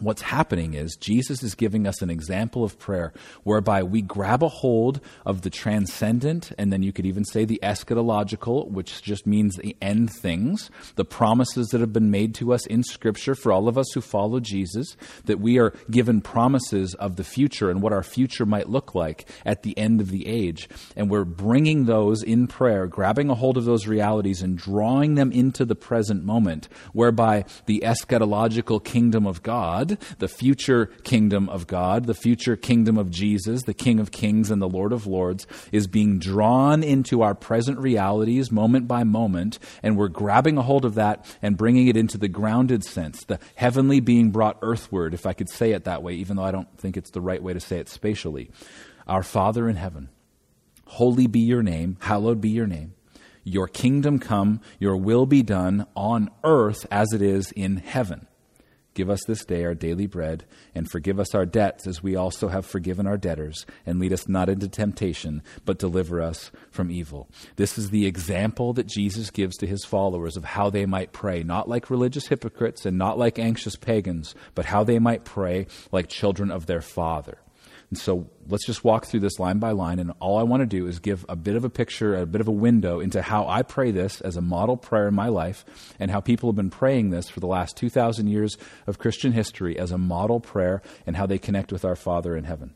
what's 0.00 0.22
happening 0.22 0.74
is 0.74 0.96
Jesus 0.96 1.42
is 1.42 1.54
giving 1.54 1.86
us 1.86 2.02
an 2.02 2.10
example 2.10 2.64
of 2.64 2.78
prayer 2.78 3.12
whereby 3.44 3.82
we 3.82 4.02
grab 4.02 4.42
a 4.42 4.48
hold 4.48 5.00
of 5.24 5.42
the 5.42 5.50
transcendent, 5.50 6.52
and 6.58 6.72
then 6.72 6.82
you 6.82 6.92
could 6.92 7.06
even 7.06 7.24
say 7.24 7.44
the 7.44 7.60
eschatological, 7.62 8.70
which 8.70 9.02
just 9.02 9.26
means 9.26 9.56
the 9.56 9.76
end 9.80 10.10
things, 10.10 10.70
the 10.96 11.04
promises 11.04 11.68
that 11.68 11.80
have 11.80 11.92
been 11.92 12.10
made 12.10 12.34
to 12.34 12.52
us 12.52 12.66
in 12.66 12.82
Scripture 12.82 13.34
for 13.34 13.52
all 13.52 13.68
of 13.68 13.78
us 13.78 13.86
who 13.94 14.00
follow 14.00 14.40
Jesus, 14.40 14.96
that 15.24 15.40
we 15.40 15.58
are 15.58 15.72
given 15.90 16.20
promises 16.20 16.94
of 16.94 17.16
the 17.16 17.24
future 17.24 17.70
and 17.70 17.80
what 17.80 17.92
our 17.92 18.02
future 18.02 18.44
might 18.44 18.68
look 18.68 18.94
like 18.94 19.26
at 19.46 19.62
the 19.62 19.76
end 19.78 20.00
of 20.00 20.10
the 20.10 20.26
age. 20.26 20.68
And 20.96 21.10
we're 21.10 21.24
bringing 21.24 21.86
those 21.86 22.22
in 22.22 22.46
prayer, 22.46 22.86
grabbing 22.86 23.30
a 23.30 23.34
hold 23.34 23.56
of 23.56 23.64
those 23.64 23.86
realities 23.86 24.42
and 24.42 24.58
drawing 24.58 25.14
them 25.14 25.32
into 25.32 25.64
the 25.64 25.74
present 25.74 26.24
moment, 26.24 26.68
whereby 26.92 27.44
the 27.66 27.82
eschatological 27.84 28.82
kingdom 28.84 29.26
of 29.26 29.42
God 29.42 29.87
God, 29.88 29.98
the 30.18 30.28
future 30.28 30.86
kingdom 31.04 31.48
of 31.48 31.66
God, 31.66 32.06
the 32.06 32.14
future 32.14 32.56
kingdom 32.56 32.98
of 32.98 33.10
Jesus, 33.10 33.62
the 33.62 33.74
King 33.74 34.00
of 34.00 34.10
Kings 34.10 34.50
and 34.50 34.60
the 34.60 34.68
Lord 34.68 34.92
of 34.92 35.06
Lords, 35.06 35.46
is 35.72 35.86
being 35.86 36.18
drawn 36.18 36.82
into 36.82 37.22
our 37.22 37.34
present 37.34 37.78
realities 37.78 38.50
moment 38.50 38.88
by 38.88 39.04
moment, 39.04 39.58
and 39.82 39.96
we're 39.96 40.08
grabbing 40.08 40.58
a 40.58 40.62
hold 40.62 40.84
of 40.84 40.94
that 40.94 41.24
and 41.42 41.56
bringing 41.56 41.88
it 41.88 41.96
into 41.96 42.18
the 42.18 42.28
grounded 42.28 42.84
sense, 42.84 43.24
the 43.24 43.38
heavenly 43.54 44.00
being 44.00 44.30
brought 44.30 44.58
earthward, 44.62 45.14
if 45.14 45.26
I 45.26 45.32
could 45.32 45.50
say 45.50 45.72
it 45.72 45.84
that 45.84 46.02
way, 46.02 46.14
even 46.14 46.36
though 46.36 46.44
I 46.44 46.52
don't 46.52 46.78
think 46.78 46.96
it's 46.96 47.10
the 47.10 47.20
right 47.20 47.42
way 47.42 47.52
to 47.52 47.60
say 47.60 47.78
it 47.78 47.88
spatially. 47.88 48.50
Our 49.06 49.22
Father 49.22 49.68
in 49.68 49.76
heaven, 49.76 50.10
holy 50.84 51.26
be 51.26 51.40
your 51.40 51.62
name, 51.62 51.96
hallowed 52.00 52.40
be 52.40 52.50
your 52.50 52.66
name. 52.66 52.94
Your 53.44 53.66
kingdom 53.66 54.18
come, 54.18 54.60
your 54.78 54.96
will 54.96 55.24
be 55.24 55.42
done 55.42 55.86
on 55.96 56.30
earth 56.44 56.86
as 56.90 57.14
it 57.14 57.22
is 57.22 57.50
in 57.52 57.78
heaven. 57.78 58.26
Give 58.98 59.10
us 59.10 59.22
this 59.28 59.44
day 59.44 59.64
our 59.64 59.76
daily 59.76 60.08
bread, 60.08 60.44
and 60.74 60.90
forgive 60.90 61.20
us 61.20 61.32
our 61.32 61.46
debts 61.46 61.86
as 61.86 62.02
we 62.02 62.16
also 62.16 62.48
have 62.48 62.66
forgiven 62.66 63.06
our 63.06 63.16
debtors, 63.16 63.64
and 63.86 64.00
lead 64.00 64.12
us 64.12 64.26
not 64.26 64.48
into 64.48 64.66
temptation, 64.66 65.40
but 65.64 65.78
deliver 65.78 66.20
us 66.20 66.50
from 66.72 66.90
evil. 66.90 67.28
This 67.54 67.78
is 67.78 67.90
the 67.90 68.06
example 68.06 68.72
that 68.72 68.88
Jesus 68.88 69.30
gives 69.30 69.56
to 69.58 69.68
his 69.68 69.84
followers 69.84 70.36
of 70.36 70.42
how 70.42 70.68
they 70.68 70.84
might 70.84 71.12
pray, 71.12 71.44
not 71.44 71.68
like 71.68 71.90
religious 71.90 72.26
hypocrites 72.26 72.84
and 72.84 72.98
not 72.98 73.16
like 73.16 73.38
anxious 73.38 73.76
pagans, 73.76 74.34
but 74.56 74.64
how 74.64 74.82
they 74.82 74.98
might 74.98 75.24
pray 75.24 75.68
like 75.92 76.08
children 76.08 76.50
of 76.50 76.66
their 76.66 76.80
Father. 76.80 77.38
And 77.90 77.98
so 77.98 78.28
let's 78.46 78.66
just 78.66 78.84
walk 78.84 79.06
through 79.06 79.20
this 79.20 79.38
line 79.38 79.58
by 79.58 79.70
line. 79.70 79.98
And 79.98 80.12
all 80.20 80.38
I 80.38 80.42
want 80.42 80.60
to 80.60 80.66
do 80.66 80.86
is 80.86 80.98
give 80.98 81.24
a 81.28 81.36
bit 81.36 81.56
of 81.56 81.64
a 81.64 81.70
picture, 81.70 82.14
a 82.16 82.26
bit 82.26 82.40
of 82.40 82.48
a 82.48 82.52
window 82.52 83.00
into 83.00 83.22
how 83.22 83.48
I 83.48 83.62
pray 83.62 83.90
this 83.90 84.20
as 84.20 84.36
a 84.36 84.42
model 84.42 84.76
prayer 84.76 85.08
in 85.08 85.14
my 85.14 85.28
life 85.28 85.64
and 85.98 86.10
how 86.10 86.20
people 86.20 86.50
have 86.50 86.56
been 86.56 86.70
praying 86.70 87.10
this 87.10 87.28
for 87.28 87.40
the 87.40 87.46
last 87.46 87.76
2,000 87.76 88.26
years 88.26 88.58
of 88.86 88.98
Christian 88.98 89.32
history 89.32 89.78
as 89.78 89.90
a 89.90 89.98
model 89.98 90.40
prayer 90.40 90.82
and 91.06 91.16
how 91.16 91.26
they 91.26 91.38
connect 91.38 91.72
with 91.72 91.84
our 91.84 91.96
Father 91.96 92.36
in 92.36 92.44
heaven. 92.44 92.74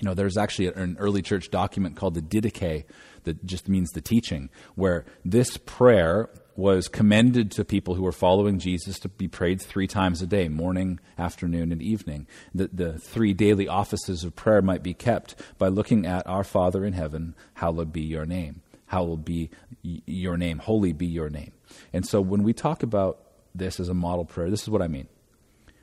You 0.00 0.06
know, 0.06 0.14
there's 0.14 0.36
actually 0.36 0.68
an 0.68 0.96
early 0.98 1.22
church 1.22 1.50
document 1.50 1.96
called 1.96 2.14
the 2.14 2.22
Didache 2.22 2.84
that 3.24 3.44
just 3.44 3.68
means 3.68 3.90
the 3.90 4.00
teaching, 4.00 4.48
where 4.74 5.04
this 5.24 5.56
prayer 5.56 6.30
was 6.56 6.88
commended 6.88 7.52
to 7.52 7.64
people 7.64 7.94
who 7.94 8.02
were 8.02 8.12
following 8.12 8.58
Jesus 8.58 8.98
to 8.98 9.08
be 9.08 9.28
prayed 9.28 9.60
three 9.60 9.86
times 9.86 10.22
a 10.22 10.26
day 10.26 10.48
morning, 10.48 10.98
afternoon, 11.16 11.70
and 11.70 11.82
evening. 11.82 12.26
That 12.54 12.76
the 12.76 12.98
three 12.98 13.32
daily 13.32 13.68
offices 13.68 14.24
of 14.24 14.34
prayer 14.34 14.62
might 14.62 14.82
be 14.82 14.94
kept 14.94 15.36
by 15.58 15.68
looking 15.68 16.06
at 16.06 16.26
Our 16.26 16.44
Father 16.44 16.84
in 16.84 16.94
heaven, 16.94 17.34
hallowed 17.54 17.92
be 17.92 18.02
your 18.02 18.26
name. 18.26 18.62
Hallowed 18.86 19.24
be 19.24 19.50
your 19.82 20.38
name, 20.38 20.58
holy 20.58 20.94
be 20.94 21.06
your 21.06 21.28
name. 21.28 21.52
And 21.92 22.06
so 22.06 22.22
when 22.22 22.42
we 22.42 22.54
talk 22.54 22.82
about 22.82 23.20
this 23.58 23.80
as 23.80 23.88
a 23.88 23.94
model 23.94 24.24
prayer. 24.24 24.50
This 24.50 24.62
is 24.62 24.70
what 24.70 24.82
I 24.82 24.88
mean. 24.88 25.08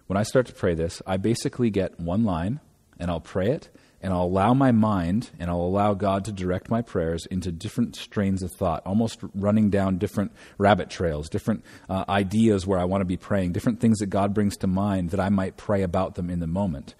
When 0.07 0.17
I 0.17 0.23
start 0.23 0.47
to 0.47 0.53
pray 0.53 0.73
this, 0.75 1.01
I 1.05 1.17
basically 1.17 1.69
get 1.69 1.99
one 1.99 2.23
line 2.23 2.59
and 2.99 3.09
I'll 3.09 3.21
pray 3.21 3.49
it 3.49 3.69
and 4.05 4.13
I'll 4.13 4.25
allow 4.25 4.53
my 4.53 4.71
mind 4.71 5.31
and 5.39 5.49
I'll 5.49 5.61
allow 5.61 5.95
God 5.95 6.25
to 6.25 6.31
direct 6.31 6.69
my 6.69 6.83
prayers 6.83 7.25
into 7.25 7.51
different 7.51 7.95
strains 7.95 8.43
of 8.43 8.51
thought, 8.51 8.85
almost 8.85 9.19
running 9.33 9.71
down 9.71 9.97
different 9.97 10.31
rabbit 10.59 10.91
trails, 10.91 11.27
different 11.27 11.65
uh, 11.89 12.05
ideas 12.07 12.67
where 12.67 12.77
I 12.77 12.83
want 12.83 13.01
to 13.01 13.05
be 13.05 13.17
praying, 13.17 13.53
different 13.53 13.79
things 13.79 13.97
that 13.97 14.11
God 14.11 14.31
brings 14.31 14.57
to 14.57 14.67
mind 14.67 15.09
that 15.09 15.19
I 15.19 15.29
might 15.29 15.57
pray 15.57 15.81
about 15.81 16.13
them 16.13 16.29
in 16.29 16.39
the 16.39 16.45
moment. 16.45 16.93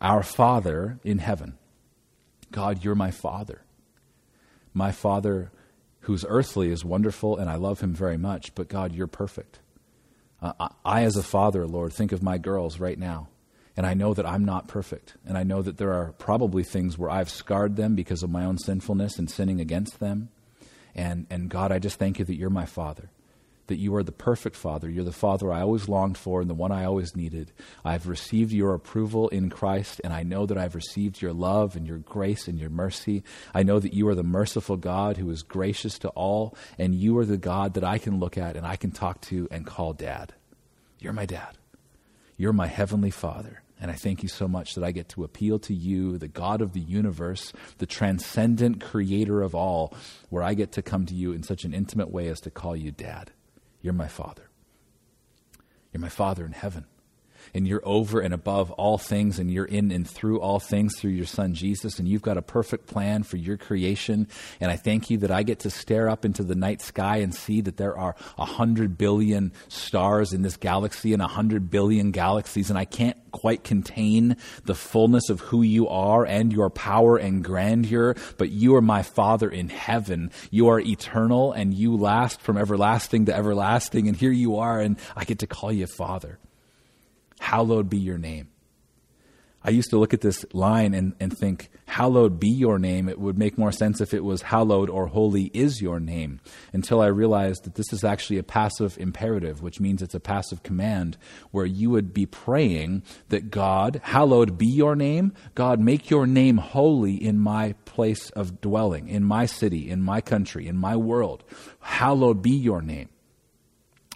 Our 0.00 0.22
Father 0.22 1.00
in 1.02 1.18
heaven. 1.18 1.58
God, 2.52 2.84
you're 2.84 2.94
my 2.94 3.10
Father. 3.10 3.62
My 4.72 4.92
Father 4.92 5.50
who's 6.02 6.24
earthly 6.28 6.70
is 6.70 6.84
wonderful 6.84 7.38
and 7.38 7.50
I 7.50 7.56
love 7.56 7.80
him 7.80 7.92
very 7.92 8.16
much, 8.16 8.54
but 8.54 8.68
God, 8.68 8.94
you're 8.94 9.08
perfect. 9.08 9.58
Uh, 10.40 10.68
I, 10.84 11.02
as 11.02 11.16
a 11.16 11.24
father, 11.24 11.66
Lord, 11.66 11.92
think 11.92 12.12
of 12.12 12.22
my 12.22 12.38
girls 12.38 12.78
right 12.78 12.98
now. 12.98 13.28
And 13.76 13.86
I 13.86 13.94
know 13.94 14.12
that 14.14 14.26
I'm 14.26 14.44
not 14.44 14.68
perfect. 14.68 15.14
And 15.26 15.38
I 15.38 15.44
know 15.44 15.62
that 15.62 15.78
there 15.78 15.92
are 15.92 16.12
probably 16.18 16.62
things 16.62 16.98
where 16.98 17.10
I've 17.10 17.30
scarred 17.30 17.76
them 17.76 17.94
because 17.94 18.22
of 18.22 18.30
my 18.30 18.44
own 18.44 18.58
sinfulness 18.58 19.18
and 19.18 19.30
sinning 19.30 19.60
against 19.60 19.98
them. 19.98 20.28
And, 20.94 21.26
and 21.30 21.48
God, 21.48 21.72
I 21.72 21.78
just 21.78 21.98
thank 21.98 22.18
you 22.18 22.24
that 22.26 22.36
you're 22.36 22.50
my 22.50 22.66
Father, 22.66 23.08
that 23.68 23.78
you 23.78 23.94
are 23.94 24.02
the 24.02 24.12
perfect 24.12 24.56
Father. 24.56 24.90
You're 24.90 25.04
the 25.04 25.10
Father 25.12 25.50
I 25.50 25.62
always 25.62 25.88
longed 25.88 26.18
for 26.18 26.42
and 26.42 26.50
the 26.50 26.54
one 26.54 26.70
I 26.70 26.84
always 26.84 27.16
needed. 27.16 27.50
I've 27.82 28.08
received 28.08 28.52
your 28.52 28.74
approval 28.74 29.30
in 29.30 29.48
Christ, 29.48 30.02
and 30.04 30.12
I 30.12 30.22
know 30.22 30.44
that 30.44 30.58
I've 30.58 30.74
received 30.74 31.22
your 31.22 31.32
love 31.32 31.74
and 31.74 31.86
your 31.86 31.96
grace 31.96 32.48
and 32.48 32.58
your 32.58 32.68
mercy. 32.68 33.24
I 33.54 33.62
know 33.62 33.80
that 33.80 33.94
you 33.94 34.06
are 34.08 34.14
the 34.14 34.22
merciful 34.22 34.76
God 34.76 35.16
who 35.16 35.30
is 35.30 35.42
gracious 35.42 35.98
to 36.00 36.08
all, 36.10 36.54
and 36.78 36.94
you 36.94 37.16
are 37.16 37.24
the 37.24 37.38
God 37.38 37.72
that 37.72 37.84
I 37.84 37.96
can 37.96 38.18
look 38.18 38.36
at 38.36 38.54
and 38.54 38.66
I 38.66 38.76
can 38.76 38.90
talk 38.90 39.22
to 39.22 39.48
and 39.50 39.64
call 39.64 39.94
Dad. 39.94 40.34
You're 40.98 41.14
my 41.14 41.26
dad. 41.26 41.56
You're 42.42 42.52
my 42.52 42.66
heavenly 42.66 43.12
Father. 43.12 43.62
And 43.80 43.88
I 43.88 43.94
thank 43.94 44.24
you 44.24 44.28
so 44.28 44.48
much 44.48 44.74
that 44.74 44.82
I 44.82 44.90
get 44.90 45.08
to 45.10 45.22
appeal 45.22 45.60
to 45.60 45.72
you, 45.72 46.18
the 46.18 46.26
God 46.26 46.60
of 46.60 46.72
the 46.72 46.80
universe, 46.80 47.52
the 47.78 47.86
transcendent 47.86 48.80
creator 48.80 49.42
of 49.42 49.54
all, 49.54 49.94
where 50.28 50.42
I 50.42 50.54
get 50.54 50.72
to 50.72 50.82
come 50.82 51.06
to 51.06 51.14
you 51.14 51.30
in 51.30 51.44
such 51.44 51.62
an 51.62 51.72
intimate 51.72 52.10
way 52.10 52.26
as 52.26 52.40
to 52.40 52.50
call 52.50 52.74
you 52.74 52.90
Dad. 52.90 53.30
You're 53.80 53.92
my 53.92 54.08
Father. 54.08 54.50
You're 55.92 56.00
my 56.00 56.08
Father 56.08 56.44
in 56.44 56.50
heaven 56.50 56.86
and 57.54 57.66
you're 57.66 57.82
over 57.84 58.20
and 58.20 58.32
above 58.34 58.70
all 58.72 58.98
things 58.98 59.38
and 59.38 59.50
you're 59.50 59.64
in 59.64 59.90
and 59.90 60.08
through 60.08 60.40
all 60.40 60.60
things 60.60 60.98
through 60.98 61.10
your 61.10 61.26
son 61.26 61.54
Jesus 61.54 61.98
and 61.98 62.08
you've 62.08 62.22
got 62.22 62.36
a 62.36 62.42
perfect 62.42 62.86
plan 62.86 63.22
for 63.22 63.36
your 63.36 63.56
creation. 63.56 64.28
And 64.60 64.70
I 64.70 64.76
thank 64.76 65.10
you 65.10 65.18
that 65.18 65.30
I 65.30 65.42
get 65.42 65.60
to 65.60 65.70
stare 65.70 66.08
up 66.08 66.24
into 66.24 66.42
the 66.42 66.54
night 66.54 66.80
sky 66.82 67.18
and 67.18 67.34
see 67.34 67.60
that 67.62 67.76
there 67.76 67.96
are 67.96 68.16
a 68.38 68.44
hundred 68.44 68.98
billion 68.98 69.52
stars 69.68 70.32
in 70.32 70.42
this 70.42 70.56
galaxy 70.56 71.12
and 71.12 71.22
a 71.22 71.26
hundred 71.26 71.70
billion 71.70 72.10
galaxies 72.10 72.70
and 72.70 72.78
I 72.78 72.84
can't 72.84 73.16
quite 73.32 73.64
contain 73.64 74.36
the 74.64 74.74
fullness 74.74 75.30
of 75.30 75.40
who 75.40 75.62
you 75.62 75.88
are 75.88 76.24
and 76.24 76.52
your 76.52 76.70
power 76.70 77.16
and 77.16 77.42
grandeur 77.42 78.14
but 78.36 78.50
you 78.50 78.74
are 78.76 78.82
my 78.82 79.02
father 79.02 79.48
in 79.48 79.68
heaven. 79.68 80.30
You 80.50 80.68
are 80.68 80.80
eternal 80.80 81.52
and 81.52 81.72
you 81.74 81.96
last 81.96 82.40
from 82.40 82.56
everlasting 82.56 83.26
to 83.26 83.34
everlasting 83.34 84.08
and 84.08 84.16
here 84.16 84.32
you 84.32 84.56
are 84.56 84.80
and 84.80 84.98
I 85.16 85.24
get 85.24 85.40
to 85.40 85.46
call 85.46 85.72
you 85.72 85.86
father 85.86 86.38
Hallowed 87.42 87.90
be 87.90 87.98
your 87.98 88.18
name. 88.18 88.48
I 89.64 89.70
used 89.70 89.90
to 89.90 89.98
look 89.98 90.14
at 90.14 90.20
this 90.20 90.46
line 90.52 90.94
and, 90.94 91.12
and 91.18 91.36
think, 91.36 91.70
Hallowed 91.86 92.38
be 92.38 92.48
your 92.48 92.78
name. 92.78 93.08
It 93.08 93.18
would 93.18 93.36
make 93.36 93.58
more 93.58 93.72
sense 93.72 94.00
if 94.00 94.14
it 94.14 94.22
was 94.22 94.42
hallowed 94.42 94.88
or 94.88 95.08
holy 95.08 95.50
is 95.52 95.82
your 95.82 95.98
name. 95.98 96.40
Until 96.72 97.00
I 97.00 97.08
realized 97.08 97.64
that 97.64 97.74
this 97.74 97.92
is 97.92 98.04
actually 98.04 98.38
a 98.38 98.44
passive 98.44 98.96
imperative, 98.96 99.60
which 99.60 99.80
means 99.80 100.02
it's 100.02 100.14
a 100.14 100.20
passive 100.20 100.62
command 100.62 101.18
where 101.50 101.66
you 101.66 101.90
would 101.90 102.14
be 102.14 102.26
praying 102.26 103.02
that 103.28 103.50
God, 103.50 104.00
hallowed 104.04 104.56
be 104.56 104.66
your 104.66 104.94
name. 104.94 105.34
God, 105.56 105.80
make 105.80 106.10
your 106.10 106.28
name 106.28 106.58
holy 106.58 107.14
in 107.14 107.40
my 107.40 107.74
place 107.84 108.30
of 108.30 108.60
dwelling, 108.60 109.08
in 109.08 109.24
my 109.24 109.46
city, 109.46 109.90
in 109.90 110.00
my 110.00 110.20
country, 110.20 110.68
in 110.68 110.76
my 110.76 110.96
world. 110.96 111.42
Hallowed 111.80 112.40
be 112.40 112.52
your 112.52 112.80
name. 112.82 113.08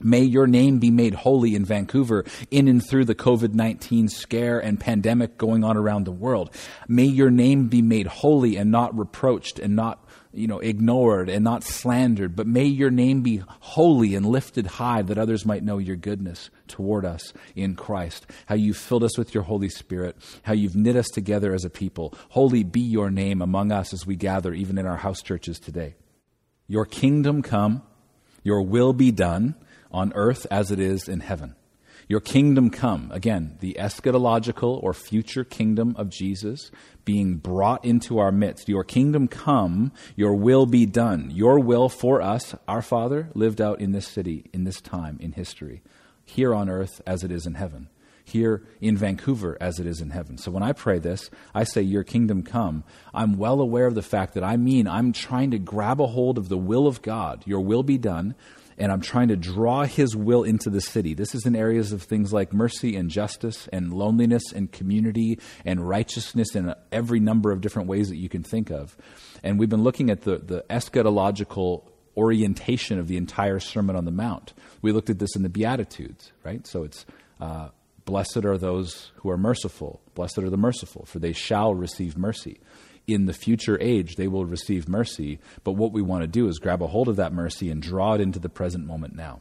May 0.02 0.22
your 0.22 0.46
name 0.46 0.78
be 0.78 0.90
made 0.90 1.14
holy 1.14 1.54
in 1.54 1.64
Vancouver 1.64 2.24
in 2.50 2.68
and 2.68 2.86
through 2.86 3.06
the 3.06 3.14
COVID 3.14 3.54
19 3.54 4.08
scare 4.08 4.58
and 4.58 4.78
pandemic 4.78 5.38
going 5.38 5.64
on 5.64 5.76
around 5.76 6.04
the 6.04 6.12
world. 6.12 6.50
May 6.86 7.04
your 7.04 7.30
name 7.30 7.68
be 7.68 7.80
made 7.80 8.06
holy 8.06 8.56
and 8.56 8.70
not 8.70 8.96
reproached 8.96 9.58
and 9.58 9.74
not 9.74 10.06
you 10.36 10.46
know, 10.46 10.58
ignored 10.58 11.30
and 11.30 11.42
not 11.42 11.64
slandered, 11.64 12.36
but 12.36 12.46
may 12.46 12.64
your 12.64 12.90
name 12.90 13.22
be 13.22 13.42
holy 13.60 14.14
and 14.14 14.26
lifted 14.26 14.66
high 14.66 15.00
that 15.00 15.16
others 15.16 15.46
might 15.46 15.64
know 15.64 15.78
your 15.78 15.96
goodness 15.96 16.50
toward 16.68 17.06
us 17.06 17.32
in 17.54 17.74
Christ. 17.74 18.26
How 18.44 18.54
you've 18.54 18.76
filled 18.76 19.04
us 19.04 19.16
with 19.16 19.32
your 19.32 19.44
Holy 19.44 19.70
Spirit, 19.70 20.16
how 20.42 20.52
you've 20.52 20.76
knit 20.76 20.94
us 20.94 21.08
together 21.08 21.54
as 21.54 21.64
a 21.64 21.70
people. 21.70 22.12
Holy 22.30 22.64
be 22.64 22.80
your 22.80 23.10
name 23.10 23.40
among 23.40 23.72
us 23.72 23.94
as 23.94 24.06
we 24.06 24.14
gather, 24.14 24.52
even 24.52 24.76
in 24.76 24.86
our 24.86 24.98
house 24.98 25.22
churches 25.22 25.58
today. 25.58 25.94
Your 26.68 26.84
kingdom 26.84 27.40
come, 27.40 27.82
your 28.42 28.60
will 28.60 28.92
be 28.92 29.10
done 29.10 29.54
on 29.96 30.12
earth 30.14 30.46
as 30.50 30.70
it 30.70 30.78
is 30.78 31.08
in 31.08 31.20
heaven. 31.20 31.56
Your 32.06 32.20
kingdom 32.20 32.70
come. 32.70 33.10
Again, 33.12 33.56
the 33.60 33.76
eschatological 33.80 34.80
or 34.80 34.92
future 34.92 35.42
kingdom 35.42 35.96
of 35.96 36.10
Jesus 36.10 36.70
being 37.04 37.36
brought 37.36 37.84
into 37.84 38.18
our 38.18 38.30
midst. 38.30 38.68
Your 38.68 38.84
kingdom 38.84 39.26
come, 39.26 39.90
your 40.14 40.34
will 40.34 40.66
be 40.66 40.86
done. 40.86 41.30
Your 41.32 41.58
will 41.58 41.88
for 41.88 42.20
us, 42.20 42.54
our 42.68 42.82
Father, 42.82 43.30
lived 43.34 43.60
out 43.60 43.80
in 43.80 43.92
this 43.92 44.06
city, 44.06 44.44
in 44.52 44.64
this 44.64 44.80
time, 44.80 45.16
in 45.18 45.32
history, 45.32 45.82
here 46.24 46.54
on 46.54 46.68
earth 46.68 47.00
as 47.06 47.24
it 47.24 47.32
is 47.32 47.46
in 47.46 47.54
heaven. 47.54 47.88
Here 48.22 48.64
in 48.80 48.96
Vancouver 48.96 49.56
as 49.60 49.78
it 49.78 49.86
is 49.86 50.00
in 50.00 50.10
heaven. 50.10 50.36
So 50.36 50.50
when 50.50 50.62
I 50.62 50.72
pray 50.72 50.98
this, 50.98 51.30
I 51.54 51.62
say, 51.62 51.82
Your 51.82 52.02
kingdom 52.02 52.42
come. 52.42 52.82
I'm 53.14 53.38
well 53.38 53.60
aware 53.60 53.86
of 53.86 53.94
the 53.94 54.02
fact 54.02 54.34
that 54.34 54.42
I 54.42 54.56
mean 54.56 54.88
I'm 54.88 55.12
trying 55.12 55.52
to 55.52 55.60
grab 55.60 56.00
a 56.00 56.08
hold 56.08 56.36
of 56.36 56.48
the 56.48 56.58
will 56.58 56.88
of 56.88 57.02
God. 57.02 57.44
Your 57.46 57.60
will 57.60 57.84
be 57.84 57.98
done 57.98 58.34
and 58.78 58.92
I'm 58.92 59.00
trying 59.00 59.28
to 59.28 59.36
draw 59.36 59.84
His 59.84 60.14
will 60.14 60.44
into 60.44 60.70
the 60.70 60.80
city. 60.80 61.14
This 61.14 61.34
is 61.34 61.46
in 61.46 61.56
areas 61.56 61.92
of 61.92 62.02
things 62.02 62.32
like 62.32 62.52
mercy 62.52 62.96
and 62.96 63.10
justice 63.10 63.68
and 63.72 63.92
loneliness 63.92 64.52
and 64.52 64.70
community 64.70 65.38
and 65.64 65.88
righteousness 65.88 66.54
in 66.54 66.74
every 66.92 67.20
number 67.20 67.52
of 67.52 67.60
different 67.60 67.88
ways 67.88 68.08
that 68.08 68.16
you 68.16 68.28
can 68.28 68.42
think 68.42 68.70
of. 68.70 68.96
And 69.42 69.58
we've 69.58 69.68
been 69.68 69.82
looking 69.82 70.10
at 70.10 70.22
the, 70.22 70.38
the 70.38 70.64
eschatological 70.68 71.84
orientation 72.16 72.98
of 72.98 73.08
the 73.08 73.16
entire 73.16 73.60
Sermon 73.60 73.96
on 73.96 74.04
the 74.04 74.10
Mount. 74.10 74.52
We 74.82 74.92
looked 74.92 75.10
at 75.10 75.18
this 75.18 75.36
in 75.36 75.42
the 75.42 75.48
Beatitudes, 75.48 76.32
right? 76.44 76.66
So 76.66 76.84
it's 76.84 77.04
uh, 77.40 77.68
blessed 78.04 78.44
are 78.44 78.56
those 78.56 79.12
who 79.16 79.30
are 79.30 79.36
merciful, 79.36 80.00
blessed 80.14 80.38
are 80.38 80.50
the 80.50 80.56
merciful, 80.56 81.04
for 81.04 81.18
they 81.18 81.32
shall 81.32 81.74
receive 81.74 82.16
mercy 82.16 82.60
in 83.06 83.26
the 83.26 83.32
future 83.32 83.78
age 83.80 84.16
they 84.16 84.28
will 84.28 84.44
receive 84.44 84.88
mercy. 84.88 85.38
But 85.64 85.72
what 85.72 85.92
we 85.92 86.02
want 86.02 86.22
to 86.22 86.28
do 86.28 86.48
is 86.48 86.58
grab 86.58 86.82
a 86.82 86.86
hold 86.86 87.08
of 87.08 87.16
that 87.16 87.32
mercy 87.32 87.70
and 87.70 87.82
draw 87.82 88.14
it 88.14 88.20
into 88.20 88.38
the 88.38 88.48
present 88.48 88.86
moment 88.86 89.14
now. 89.14 89.40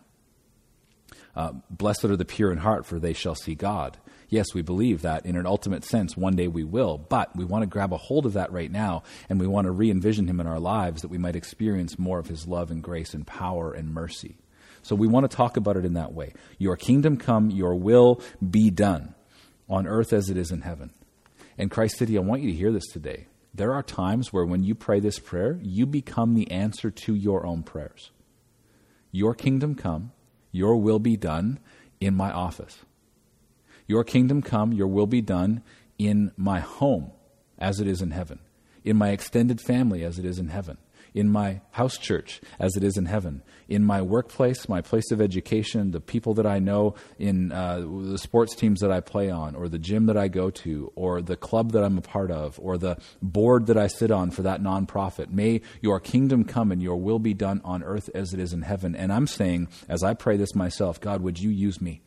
Uh, 1.36 1.54
Blessed 1.70 2.06
are 2.06 2.16
the 2.16 2.26
pure 2.26 2.52
in 2.52 2.60
heart, 2.60 2.86
for 2.86 2.98
they 2.98 3.14
shall 3.14 3.36
see 3.36 3.56
God. 3.56 3.98
Yes, 4.30 4.54
we 4.54 4.62
believe 4.62 5.02
that 5.02 5.26
in 5.26 5.36
an 5.36 5.46
ultimate 5.46 5.84
sense, 5.84 6.18
one 6.18 6.36
day 6.36 6.48
we 6.48 6.64
will, 6.64 6.98
but 6.98 7.36
we 7.36 7.46
want 7.46 7.64
to 7.64 7.68
grab 7.68 7.94
a 7.94 7.98
hold 7.98 8.26
of 8.26 8.34
that 8.34 8.52
right 8.52 8.72
now, 8.72 9.04
and 9.30 9.40
we 9.40 9.48
want 9.48 9.66
to 9.66 9.72
re 9.72 9.92
envision 9.92 10.28
Him 10.28 10.40
in 10.40 10.48
our 10.48 10.60
lives 10.60 11.02
that 11.02 11.10
we 11.10 11.18
might 11.18 11.36
experience 11.36 12.00
more 12.00 12.20
of 12.20 12.28
His 12.28 12.48
love 12.48 12.72
and 12.72 12.82
grace 12.82 13.14
and 13.14 13.28
power 13.28 13.74
and 13.74 13.94
mercy. 13.94 14.38
So 14.82 14.96
we 14.96 15.08
want 15.08 15.30
to 15.30 15.36
talk 15.36 15.58
about 15.58 15.78
it 15.78 15.86
in 15.86 15.94
that 15.94 16.14
way. 16.14 16.34
Your 16.58 16.78
kingdom 16.78 17.18
come, 17.18 17.50
your 17.50 17.76
will 17.76 18.22
be 18.48 18.70
done 18.70 19.14
on 19.68 19.88
earth 19.88 20.14
as 20.14 20.30
it 20.30 20.38
is 20.38 20.52
in 20.52 20.62
heaven. 20.62 20.92
And 21.58 21.72
Christ 21.72 21.98
City, 21.98 22.18
I 22.18 22.22
want 22.22 22.42
you 22.42 22.52
to 22.52 22.58
hear 22.58 22.72
this 22.72 22.88
today 22.88 23.28
there 23.56 23.74
are 23.74 23.84
times 23.84 24.34
where 24.34 24.46
when 24.46 24.64
you 24.64 24.76
pray 24.76 25.00
this 25.00 25.18
prayer, 25.18 25.60
you 25.62 25.86
become 25.86 26.34
the 26.34 26.52
answer 26.52 26.92
to 26.92 27.16
your 27.16 27.46
own 27.46 27.64
prayers. 27.64 28.12
Your 29.12 29.34
kingdom 29.34 29.76
come, 29.76 30.12
your 30.52 30.76
will 30.76 31.00
be 31.00 31.16
done 31.16 31.60
in 32.02 32.16
my 32.16 32.32
office. 32.32 32.80
Your 33.88 34.04
kingdom 34.04 34.42
come, 34.42 34.74
your 34.74 34.88
will 34.88 35.08
be 35.08 35.22
done 35.22 35.64
in 35.98 36.32
my 36.36 36.60
home 36.60 37.12
as 37.58 37.80
it 37.80 37.88
is 37.88 38.02
in 38.02 38.12
heaven, 38.12 38.40
in 38.84 38.98
my 38.98 39.12
extended 39.12 39.62
family 39.62 40.04
as 40.04 40.20
it 40.20 40.26
is 40.26 40.38
in 40.38 40.50
heaven, 40.50 40.78
in 41.16 41.30
my 41.30 41.62
house 41.72 41.98
church 41.98 42.42
as 42.60 42.76
it 42.76 42.84
is 42.84 42.98
in 42.98 43.06
heaven, 43.06 43.42
in 43.70 43.84
my 43.84 44.02
workplace, 44.02 44.68
my 44.68 44.82
place 44.82 45.10
of 45.12 45.22
education, 45.22 45.92
the 45.92 46.02
people 46.02 46.34
that 46.34 46.46
I 46.46 46.60
know 46.60 46.94
in 47.18 47.54
uh, 47.54 47.80
the 47.80 48.18
sports 48.18 48.54
teams 48.54 48.82
that 48.82 48.92
I 48.92 49.00
play 49.00 49.32
on, 49.32 49.56
or 49.56 49.70
the 49.70 49.80
gym 49.80 50.08
that 50.08 50.18
I 50.18 50.28
go 50.28 50.50
to, 50.52 50.92
or 50.94 51.22
the 51.22 51.38
club 51.38 51.72
that 51.72 51.84
I'm 51.84 51.98
a 51.98 52.02
part 52.02 52.32
of, 52.32 52.60
or 52.62 52.78
the 52.78 52.98
board 53.22 53.68
that 53.68 53.78
I 53.78 53.88
sit 53.88 54.12
on 54.12 54.30
for 54.30 54.42
that 54.42 54.62
nonprofit. 54.62 55.30
May 55.32 55.62
your 55.82 56.02
kingdom 56.02 56.44
come 56.44 56.72
and 56.72 56.84
your 56.84 56.98
will 56.98 57.20
be 57.20 57.34
done 57.34 57.62
on 57.64 57.82
earth 57.82 58.10
as 58.14 58.34
it 58.34 58.40
is 58.40 58.52
in 58.52 58.64
heaven. 58.64 58.94
And 58.94 59.12
I'm 59.14 59.26
saying, 59.26 59.70
as 59.88 60.04
I 60.04 60.14
pray 60.14 60.36
this 60.36 60.54
myself, 60.54 61.00
God, 61.00 61.22
would 61.22 61.40
you 61.40 61.50
use 61.50 61.80
me? 61.82 62.02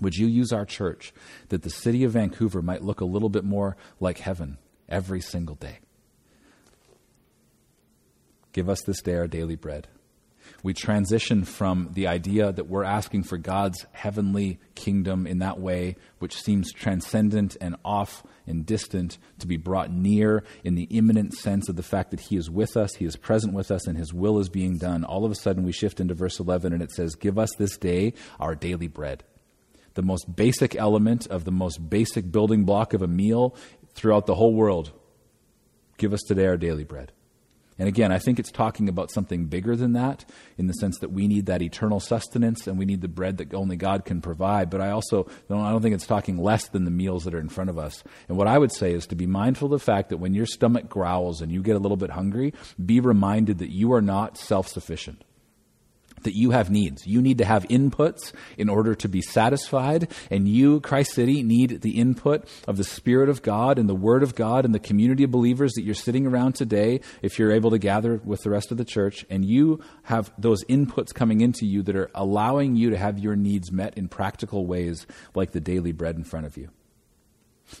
Would 0.00 0.16
you 0.16 0.26
use 0.26 0.52
our 0.52 0.66
church 0.66 1.14
that 1.48 1.62
the 1.62 1.70
city 1.70 2.02
of 2.02 2.12
Vancouver 2.12 2.60
might 2.60 2.82
look 2.82 3.00
a 3.00 3.06
little 3.06 3.30
bit 3.30 3.44
more 3.44 3.76
like 4.00 4.18
heaven 4.18 4.58
every 4.88 5.20
single 5.20 5.54
day? 5.54 5.78
Give 8.56 8.70
us 8.70 8.80
this 8.80 9.02
day 9.02 9.16
our 9.16 9.26
daily 9.26 9.54
bread. 9.54 9.86
We 10.62 10.72
transition 10.72 11.44
from 11.44 11.90
the 11.92 12.06
idea 12.06 12.50
that 12.52 12.66
we're 12.66 12.84
asking 12.84 13.24
for 13.24 13.36
God's 13.36 13.84
heavenly 13.92 14.58
kingdom 14.74 15.26
in 15.26 15.40
that 15.40 15.60
way, 15.60 15.96
which 16.20 16.40
seems 16.40 16.72
transcendent 16.72 17.58
and 17.60 17.76
off 17.84 18.22
and 18.46 18.64
distant, 18.64 19.18
to 19.40 19.46
be 19.46 19.58
brought 19.58 19.92
near 19.92 20.42
in 20.64 20.74
the 20.74 20.84
immanent 20.84 21.34
sense 21.34 21.68
of 21.68 21.76
the 21.76 21.82
fact 21.82 22.12
that 22.12 22.20
He 22.20 22.38
is 22.38 22.48
with 22.48 22.78
us, 22.78 22.94
He 22.94 23.04
is 23.04 23.16
present 23.16 23.52
with 23.52 23.70
us, 23.70 23.86
and 23.86 23.98
His 23.98 24.14
will 24.14 24.38
is 24.38 24.48
being 24.48 24.78
done. 24.78 25.04
All 25.04 25.26
of 25.26 25.30
a 25.30 25.34
sudden, 25.34 25.62
we 25.62 25.72
shift 25.72 26.00
into 26.00 26.14
verse 26.14 26.40
11, 26.40 26.72
and 26.72 26.82
it 26.82 26.92
says, 26.92 27.14
Give 27.14 27.38
us 27.38 27.50
this 27.58 27.76
day 27.76 28.14
our 28.40 28.54
daily 28.54 28.88
bread. 28.88 29.22
The 29.92 30.02
most 30.02 30.34
basic 30.34 30.74
element 30.76 31.26
of 31.26 31.44
the 31.44 31.52
most 31.52 31.90
basic 31.90 32.32
building 32.32 32.64
block 32.64 32.94
of 32.94 33.02
a 33.02 33.06
meal 33.06 33.54
throughout 33.92 34.24
the 34.24 34.36
whole 34.36 34.54
world. 34.54 34.92
Give 35.98 36.14
us 36.14 36.22
today 36.22 36.46
our 36.46 36.56
daily 36.56 36.84
bread. 36.84 37.12
And 37.78 37.88
again, 37.88 38.10
I 38.10 38.18
think 38.18 38.38
it's 38.38 38.50
talking 38.50 38.88
about 38.88 39.10
something 39.10 39.46
bigger 39.46 39.76
than 39.76 39.92
that 39.92 40.24
in 40.56 40.66
the 40.66 40.72
sense 40.74 40.98
that 41.00 41.12
we 41.12 41.28
need 41.28 41.46
that 41.46 41.60
eternal 41.60 42.00
sustenance 42.00 42.66
and 42.66 42.78
we 42.78 42.86
need 42.86 43.02
the 43.02 43.08
bread 43.08 43.36
that 43.36 43.52
only 43.52 43.76
God 43.76 44.04
can 44.04 44.22
provide. 44.22 44.70
But 44.70 44.80
I 44.80 44.90
also 44.90 45.28
don't, 45.48 45.60
I 45.60 45.70
don't 45.70 45.82
think 45.82 45.94
it's 45.94 46.06
talking 46.06 46.38
less 46.38 46.68
than 46.68 46.84
the 46.84 46.90
meals 46.90 47.24
that 47.24 47.34
are 47.34 47.40
in 47.40 47.50
front 47.50 47.68
of 47.68 47.78
us. 47.78 48.02
And 48.28 48.38
what 48.38 48.48
I 48.48 48.58
would 48.58 48.72
say 48.72 48.92
is 48.92 49.06
to 49.08 49.14
be 49.14 49.26
mindful 49.26 49.66
of 49.66 49.78
the 49.78 49.84
fact 49.84 50.08
that 50.08 50.16
when 50.16 50.32
your 50.32 50.46
stomach 50.46 50.88
growls 50.88 51.42
and 51.42 51.52
you 51.52 51.62
get 51.62 51.76
a 51.76 51.80
little 51.80 51.98
bit 51.98 52.10
hungry, 52.10 52.54
be 52.84 53.00
reminded 53.00 53.58
that 53.58 53.70
you 53.70 53.92
are 53.92 54.02
not 54.02 54.38
self 54.38 54.68
sufficient 54.68 55.22
that 56.22 56.36
you 56.36 56.50
have 56.50 56.70
needs. 56.70 57.06
You 57.06 57.22
need 57.22 57.38
to 57.38 57.44
have 57.44 57.64
inputs 57.68 58.32
in 58.58 58.68
order 58.68 58.94
to 58.96 59.08
be 59.08 59.22
satisfied. 59.22 60.10
And 60.30 60.48
you, 60.48 60.80
Christ 60.80 61.12
City, 61.12 61.42
need 61.42 61.82
the 61.82 61.98
input 61.98 62.48
of 62.66 62.76
the 62.76 62.84
Spirit 62.84 63.28
of 63.28 63.42
God 63.42 63.78
and 63.78 63.88
the 63.88 63.94
Word 63.94 64.22
of 64.22 64.34
God 64.34 64.64
and 64.64 64.74
the 64.74 64.80
community 64.80 65.24
of 65.24 65.30
believers 65.30 65.72
that 65.74 65.82
you're 65.82 65.94
sitting 65.94 66.26
around 66.26 66.54
today, 66.54 67.00
if 67.22 67.38
you're 67.38 67.52
able 67.52 67.70
to 67.70 67.78
gather 67.78 68.20
with 68.24 68.42
the 68.42 68.50
rest 68.50 68.70
of 68.70 68.78
the 68.78 68.84
church. 68.84 69.24
And 69.30 69.44
you 69.44 69.80
have 70.04 70.32
those 70.38 70.64
inputs 70.64 71.14
coming 71.14 71.40
into 71.40 71.66
you 71.66 71.82
that 71.84 71.96
are 71.96 72.10
allowing 72.14 72.76
you 72.76 72.90
to 72.90 72.98
have 72.98 73.18
your 73.18 73.36
needs 73.36 73.70
met 73.70 73.96
in 73.96 74.08
practical 74.08 74.66
ways, 74.66 75.06
like 75.34 75.52
the 75.52 75.60
daily 75.60 75.92
bread 75.92 76.16
in 76.16 76.24
front 76.24 76.46
of 76.46 76.56
you. 76.56 76.70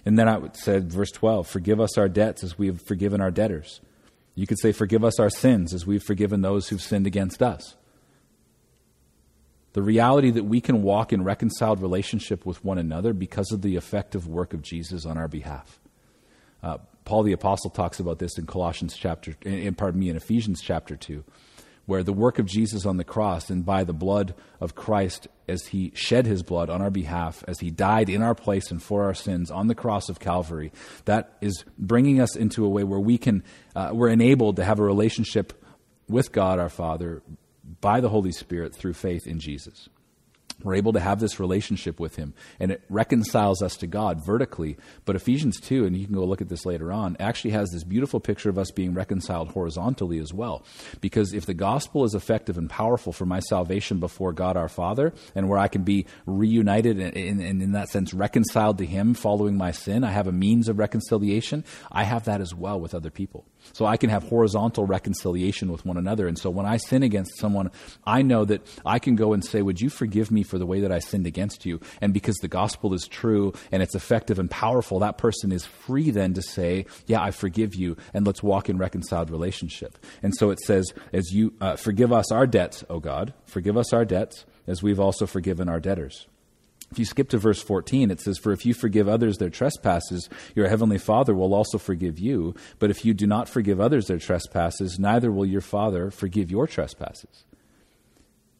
And 0.04 0.18
then 0.18 0.28
I 0.28 0.40
said, 0.52 0.92
verse 0.92 1.12
12, 1.12 1.46
forgive 1.46 1.80
us 1.80 1.96
our 1.96 2.08
debts 2.08 2.42
as 2.42 2.58
we 2.58 2.66
have 2.66 2.82
forgiven 2.82 3.20
our 3.20 3.30
debtors. 3.30 3.80
You 4.34 4.46
could 4.46 4.58
say, 4.58 4.72
forgive 4.72 5.04
us 5.04 5.18
our 5.20 5.30
sins 5.30 5.72
as 5.72 5.86
we've 5.86 6.02
forgiven 6.02 6.42
those 6.42 6.68
who've 6.68 6.82
sinned 6.82 7.06
against 7.06 7.42
us 7.42 7.76
the 9.76 9.82
reality 9.82 10.30
that 10.30 10.44
we 10.44 10.58
can 10.58 10.82
walk 10.82 11.12
in 11.12 11.22
reconciled 11.22 11.82
relationship 11.82 12.46
with 12.46 12.64
one 12.64 12.78
another 12.78 13.12
because 13.12 13.52
of 13.52 13.60
the 13.60 13.76
effective 13.76 14.26
work 14.26 14.54
of 14.54 14.62
Jesus 14.62 15.04
on 15.04 15.18
our 15.18 15.28
behalf. 15.28 15.78
Uh, 16.62 16.78
Paul 17.04 17.24
the 17.24 17.32
apostle 17.32 17.68
talks 17.68 18.00
about 18.00 18.18
this 18.18 18.38
in 18.38 18.46
Colossians 18.46 18.96
chapter, 18.96 19.36
in, 19.42 19.74
pardon 19.74 20.00
me, 20.00 20.08
in 20.08 20.16
Ephesians 20.16 20.62
chapter 20.62 20.96
two, 20.96 21.24
where 21.84 22.02
the 22.02 22.14
work 22.14 22.38
of 22.38 22.46
Jesus 22.46 22.86
on 22.86 22.96
the 22.96 23.04
cross 23.04 23.50
and 23.50 23.66
by 23.66 23.84
the 23.84 23.92
blood 23.92 24.34
of 24.62 24.74
Christ, 24.74 25.28
as 25.46 25.66
He 25.66 25.92
shed 25.94 26.24
His 26.24 26.42
blood 26.42 26.70
on 26.70 26.80
our 26.80 26.90
behalf, 26.90 27.44
as 27.46 27.60
He 27.60 27.70
died 27.70 28.08
in 28.08 28.22
our 28.22 28.34
place 28.34 28.70
and 28.70 28.82
for 28.82 29.04
our 29.04 29.12
sins 29.12 29.50
on 29.50 29.66
the 29.66 29.74
cross 29.74 30.08
of 30.08 30.18
Calvary, 30.18 30.72
that 31.04 31.36
is 31.42 31.66
bringing 31.76 32.18
us 32.18 32.34
into 32.34 32.64
a 32.64 32.68
way 32.70 32.82
where 32.82 32.98
we 32.98 33.18
can, 33.18 33.44
uh, 33.74 33.90
we're 33.92 34.08
enabled 34.08 34.56
to 34.56 34.64
have 34.64 34.78
a 34.78 34.84
relationship 34.84 35.52
with 36.08 36.32
God 36.32 36.58
our 36.58 36.70
Father 36.70 37.20
by 37.80 38.00
the 38.00 38.08
Holy 38.08 38.32
Spirit 38.32 38.74
through 38.74 38.94
faith 38.94 39.26
in 39.26 39.40
Jesus. 39.40 39.88
We're 40.62 40.76
able 40.76 40.94
to 40.94 41.00
have 41.00 41.20
this 41.20 41.38
relationship 41.38 42.00
with 42.00 42.16
Him, 42.16 42.32
and 42.58 42.72
it 42.72 42.82
reconciles 42.88 43.60
us 43.60 43.76
to 43.76 43.86
God 43.86 44.24
vertically. 44.24 44.78
But 45.04 45.14
Ephesians 45.14 45.60
2, 45.60 45.84
and 45.84 45.94
you 45.94 46.06
can 46.06 46.14
go 46.14 46.24
look 46.24 46.40
at 46.40 46.48
this 46.48 46.64
later 46.64 46.90
on, 46.90 47.16
actually 47.20 47.50
has 47.50 47.70
this 47.70 47.84
beautiful 47.84 48.20
picture 48.20 48.48
of 48.48 48.58
us 48.58 48.70
being 48.70 48.94
reconciled 48.94 49.50
horizontally 49.50 50.18
as 50.18 50.32
well. 50.32 50.64
Because 51.02 51.34
if 51.34 51.44
the 51.44 51.52
gospel 51.52 52.04
is 52.04 52.14
effective 52.14 52.56
and 52.56 52.70
powerful 52.70 53.12
for 53.12 53.26
my 53.26 53.40
salvation 53.40 54.00
before 54.00 54.32
God 54.32 54.56
our 54.56 54.68
Father, 54.68 55.12
and 55.34 55.48
where 55.48 55.58
I 55.58 55.68
can 55.68 55.82
be 55.82 56.06
reunited 56.24 56.98
and, 56.98 57.14
in, 57.14 57.60
in 57.60 57.72
that 57.72 57.90
sense 57.90 58.14
reconciled 58.14 58.78
to 58.78 58.86
Him 58.86 59.12
following 59.12 59.58
my 59.58 59.72
sin, 59.72 60.04
I 60.04 60.10
have 60.12 60.26
a 60.26 60.32
means 60.32 60.68
of 60.68 60.78
reconciliation, 60.78 61.64
I 61.92 62.04
have 62.04 62.24
that 62.24 62.40
as 62.40 62.54
well 62.54 62.80
with 62.80 62.94
other 62.94 63.10
people. 63.10 63.44
So 63.72 63.86
I 63.86 63.96
can 63.96 64.10
have 64.10 64.24
horizontal 64.24 64.86
reconciliation 64.86 65.70
with 65.70 65.84
one 65.84 65.96
another. 65.96 66.26
And 66.26 66.38
so 66.38 66.50
when 66.50 66.66
I 66.66 66.76
sin 66.76 67.02
against 67.02 67.38
someone, 67.38 67.70
I 68.06 68.22
know 68.22 68.44
that 68.44 68.66
I 68.84 68.98
can 68.98 69.16
go 69.16 69.32
and 69.32 69.44
say, 69.44 69.62
Would 69.62 69.80
you 69.80 69.90
forgive 69.90 70.30
me 70.30 70.42
for 70.42 70.58
the 70.58 70.66
way 70.66 70.80
that 70.80 70.92
I 70.92 70.98
sinned 70.98 71.26
against 71.26 71.66
you? 71.66 71.80
And 72.00 72.12
because 72.12 72.36
the 72.36 72.48
gospel 72.48 72.94
is 72.94 73.06
true 73.06 73.52
and 73.72 73.82
it's 73.82 73.94
effective 73.94 74.38
and 74.38 74.50
powerful, 74.50 74.98
that 75.00 75.18
person 75.18 75.52
is 75.52 75.64
free 75.64 76.10
then 76.10 76.34
to 76.34 76.42
say, 76.42 76.86
Yeah, 77.06 77.22
I 77.22 77.30
forgive 77.30 77.74
you, 77.74 77.96
and 78.14 78.26
let's 78.26 78.42
walk 78.42 78.68
in 78.68 78.78
reconciled 78.78 79.30
relationship. 79.30 79.98
And 80.22 80.34
so 80.34 80.50
it 80.50 80.60
says, 80.60 80.92
As 81.12 81.32
you 81.32 81.54
uh, 81.60 81.76
forgive 81.76 82.12
us 82.12 82.30
our 82.32 82.46
debts, 82.46 82.84
O 82.88 83.00
God, 83.00 83.34
forgive 83.44 83.76
us 83.76 83.92
our 83.92 84.04
debts, 84.04 84.44
as 84.66 84.82
we've 84.82 85.00
also 85.00 85.26
forgiven 85.26 85.68
our 85.68 85.80
debtors. 85.80 86.26
If 86.90 86.98
you 86.98 87.04
skip 87.04 87.28
to 87.30 87.38
verse 87.38 87.60
14, 87.60 88.10
it 88.10 88.20
says, 88.20 88.38
For 88.38 88.52
if 88.52 88.64
you 88.64 88.72
forgive 88.72 89.08
others 89.08 89.38
their 89.38 89.50
trespasses, 89.50 90.28
your 90.54 90.68
heavenly 90.68 90.98
Father 90.98 91.34
will 91.34 91.52
also 91.52 91.78
forgive 91.78 92.18
you. 92.18 92.54
But 92.78 92.90
if 92.90 93.04
you 93.04 93.12
do 93.12 93.26
not 93.26 93.48
forgive 93.48 93.80
others 93.80 94.06
their 94.06 94.18
trespasses, 94.18 94.98
neither 94.98 95.32
will 95.32 95.46
your 95.46 95.60
Father 95.60 96.10
forgive 96.10 96.50
your 96.50 96.66
trespasses. 96.66 97.44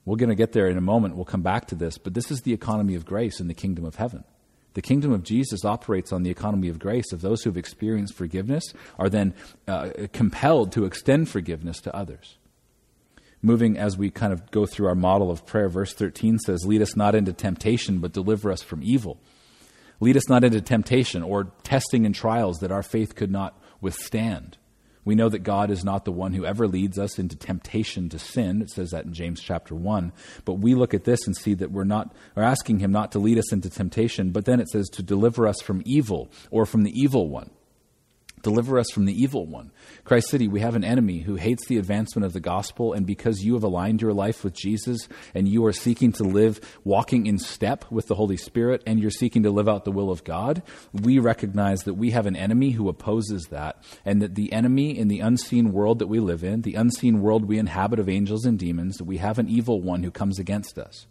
We're 0.04 0.16
going 0.16 0.30
to 0.30 0.34
get 0.36 0.52
there 0.52 0.68
in 0.68 0.76
a 0.76 0.82
moment. 0.82 1.16
We'll 1.16 1.24
come 1.24 1.42
back 1.42 1.66
to 1.68 1.74
this. 1.74 1.98
But 1.98 2.14
this 2.14 2.30
is 2.30 2.42
the 2.42 2.52
economy 2.52 2.94
of 2.94 3.04
grace 3.04 3.40
in 3.40 3.48
the 3.48 3.54
kingdom 3.54 3.84
of 3.84 3.96
heaven. 3.96 4.24
The 4.74 4.82
kingdom 4.82 5.12
of 5.12 5.22
Jesus 5.22 5.64
operates 5.64 6.12
on 6.12 6.22
the 6.22 6.30
economy 6.30 6.68
of 6.68 6.78
grace 6.78 7.12
of 7.12 7.22
those 7.22 7.42
who 7.42 7.50
have 7.50 7.56
experienced 7.56 8.14
forgiveness 8.14 8.74
are 8.98 9.08
then 9.08 9.34
uh, 9.66 9.90
compelled 10.12 10.72
to 10.72 10.84
extend 10.84 11.30
forgiveness 11.30 11.80
to 11.80 11.96
others 11.96 12.36
moving 13.42 13.76
as 13.76 13.96
we 13.96 14.10
kind 14.10 14.32
of 14.32 14.50
go 14.50 14.66
through 14.66 14.88
our 14.88 14.94
model 14.94 15.30
of 15.30 15.46
prayer, 15.46 15.68
verse 15.68 15.92
13 15.94 16.38
says, 16.38 16.66
Lead 16.66 16.82
us 16.82 16.96
not 16.96 17.14
into 17.14 17.32
temptation, 17.32 17.98
but 17.98 18.12
deliver 18.12 18.50
us 18.50 18.62
from 18.62 18.82
evil. 18.82 19.18
Lead 20.00 20.16
us 20.16 20.28
not 20.28 20.44
into 20.44 20.60
temptation 20.60 21.22
or 21.22 21.52
testing 21.62 22.04
and 22.04 22.14
trials 22.14 22.58
that 22.58 22.72
our 22.72 22.82
faith 22.82 23.14
could 23.14 23.30
not 23.30 23.58
withstand. 23.80 24.58
We 25.06 25.14
know 25.14 25.28
that 25.28 25.44
God 25.44 25.70
is 25.70 25.84
not 25.84 26.04
the 26.04 26.12
one 26.12 26.32
who 26.32 26.44
ever 26.44 26.66
leads 26.66 26.98
us 26.98 27.16
into 27.16 27.36
temptation 27.36 28.08
to 28.08 28.18
sin. 28.18 28.60
It 28.60 28.70
says 28.70 28.90
that 28.90 29.04
in 29.04 29.14
James 29.14 29.40
chapter 29.40 29.72
1. 29.72 30.12
But 30.44 30.54
we 30.54 30.74
look 30.74 30.94
at 30.94 31.04
this 31.04 31.24
and 31.26 31.36
see 31.36 31.54
that 31.54 31.70
we're 31.70 31.84
not 31.84 32.12
we're 32.34 32.42
asking 32.42 32.80
him 32.80 32.90
not 32.90 33.12
to 33.12 33.20
lead 33.20 33.38
us 33.38 33.52
into 33.52 33.70
temptation, 33.70 34.32
but 34.32 34.46
then 34.46 34.58
it 34.58 34.68
says 34.68 34.88
to 34.90 35.04
deliver 35.04 35.46
us 35.46 35.62
from 35.62 35.82
evil 35.86 36.28
or 36.50 36.66
from 36.66 36.82
the 36.82 36.90
evil 36.90 37.28
one. 37.28 37.50
Deliver 38.46 38.78
us 38.78 38.92
from 38.92 39.06
the 39.06 39.20
evil 39.20 39.44
one. 39.44 39.72
Christ 40.04 40.28
City, 40.28 40.46
we 40.46 40.60
have 40.60 40.76
an 40.76 40.84
enemy 40.84 41.18
who 41.18 41.34
hates 41.34 41.66
the 41.66 41.78
advancement 41.78 42.24
of 42.24 42.32
the 42.32 42.38
gospel, 42.38 42.92
and 42.92 43.04
because 43.04 43.42
you 43.42 43.54
have 43.54 43.64
aligned 43.64 44.00
your 44.00 44.12
life 44.12 44.44
with 44.44 44.54
Jesus 44.54 45.08
and 45.34 45.48
you 45.48 45.66
are 45.66 45.72
seeking 45.72 46.12
to 46.12 46.22
live 46.22 46.60
walking 46.84 47.26
in 47.26 47.40
step 47.40 47.84
with 47.90 48.06
the 48.06 48.14
Holy 48.14 48.36
Spirit 48.36 48.84
and 48.86 49.00
you're 49.00 49.10
seeking 49.10 49.42
to 49.42 49.50
live 49.50 49.68
out 49.68 49.84
the 49.84 49.90
will 49.90 50.12
of 50.12 50.22
God, 50.22 50.62
we 50.92 51.18
recognize 51.18 51.80
that 51.80 51.94
we 51.94 52.12
have 52.12 52.26
an 52.26 52.36
enemy 52.36 52.70
who 52.70 52.88
opposes 52.88 53.46
that, 53.46 53.82
and 54.04 54.22
that 54.22 54.36
the 54.36 54.52
enemy 54.52 54.96
in 54.96 55.08
the 55.08 55.18
unseen 55.18 55.72
world 55.72 55.98
that 55.98 56.06
we 56.06 56.20
live 56.20 56.44
in, 56.44 56.62
the 56.62 56.76
unseen 56.76 57.22
world 57.22 57.46
we 57.46 57.58
inhabit 57.58 57.98
of 57.98 58.08
angels 58.08 58.46
and 58.46 58.60
demons, 58.60 58.98
that 58.98 59.06
we 59.06 59.16
have 59.16 59.40
an 59.40 59.48
evil 59.48 59.82
one 59.82 60.04
who 60.04 60.12
comes 60.12 60.38
against 60.38 60.78
us. 60.78 61.08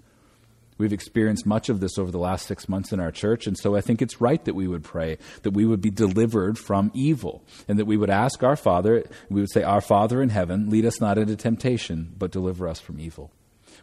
We've 0.77 0.93
experienced 0.93 1.45
much 1.45 1.69
of 1.69 1.79
this 1.79 1.97
over 1.97 2.11
the 2.11 2.19
last 2.19 2.47
six 2.47 2.67
months 2.67 2.91
in 2.91 2.99
our 2.99 3.11
church, 3.11 3.47
and 3.47 3.57
so 3.57 3.75
I 3.75 3.81
think 3.81 4.01
it's 4.01 4.19
right 4.19 4.43
that 4.43 4.55
we 4.55 4.67
would 4.67 4.83
pray 4.83 5.17
that 5.43 5.51
we 5.51 5.65
would 5.65 5.81
be 5.81 5.89
delivered 5.89 6.57
from 6.57 6.91
evil, 6.93 7.43
and 7.67 7.79
that 7.79 7.85
we 7.85 7.97
would 7.97 8.09
ask 8.09 8.43
our 8.43 8.55
Father, 8.55 9.03
we 9.29 9.41
would 9.41 9.51
say, 9.51 9.63
Our 9.63 9.81
Father 9.81 10.21
in 10.21 10.29
heaven, 10.29 10.69
lead 10.69 10.85
us 10.85 10.99
not 10.99 11.17
into 11.17 11.35
temptation, 11.35 12.13
but 12.17 12.31
deliver 12.31 12.67
us 12.67 12.79
from 12.79 12.99
evil. 12.99 13.31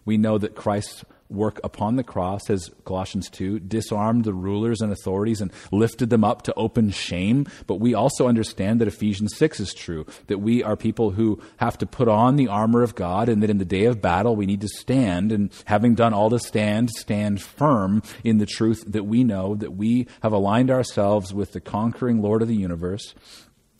We 0.04 0.16
know 0.16 0.36
that 0.38 0.54
Christ's 0.54 1.04
work 1.32 1.60
upon 1.64 1.96
the 1.96 2.04
cross, 2.04 2.48
as 2.50 2.70
Colossians 2.84 3.28
2, 3.30 3.60
disarmed 3.60 4.24
the 4.24 4.34
rulers 4.34 4.80
and 4.80 4.92
authorities 4.92 5.40
and 5.40 5.52
lifted 5.70 6.10
them 6.10 6.24
up 6.24 6.42
to 6.42 6.54
open 6.54 6.90
shame. 6.90 7.46
But 7.66 7.76
we 7.76 7.94
also 7.94 8.28
understand 8.28 8.80
that 8.80 8.88
Ephesians 8.88 9.36
6 9.36 9.60
is 9.60 9.74
true, 9.74 10.06
that 10.26 10.38
we 10.38 10.62
are 10.62 10.76
people 10.76 11.12
who 11.12 11.40
have 11.58 11.78
to 11.78 11.86
put 11.86 12.08
on 12.08 12.36
the 12.36 12.48
armor 12.48 12.82
of 12.82 12.94
God, 12.94 13.28
and 13.28 13.42
that 13.42 13.50
in 13.50 13.58
the 13.58 13.64
day 13.64 13.84
of 13.84 14.00
battle 14.00 14.36
we 14.36 14.46
need 14.46 14.60
to 14.60 14.68
stand, 14.68 15.32
and 15.32 15.52
having 15.64 15.94
done 15.94 16.12
all 16.12 16.30
to 16.30 16.38
stand, 16.38 16.90
stand 16.90 17.40
firm 17.40 18.02
in 18.24 18.38
the 18.38 18.46
truth 18.46 18.84
that 18.86 19.04
we 19.04 19.24
know 19.24 19.54
that 19.54 19.72
we 19.72 20.06
have 20.22 20.32
aligned 20.32 20.70
ourselves 20.70 21.32
with 21.32 21.52
the 21.52 21.60
conquering 21.60 22.22
Lord 22.22 22.42
of 22.42 22.48
the 22.48 22.56
universe. 22.56 23.14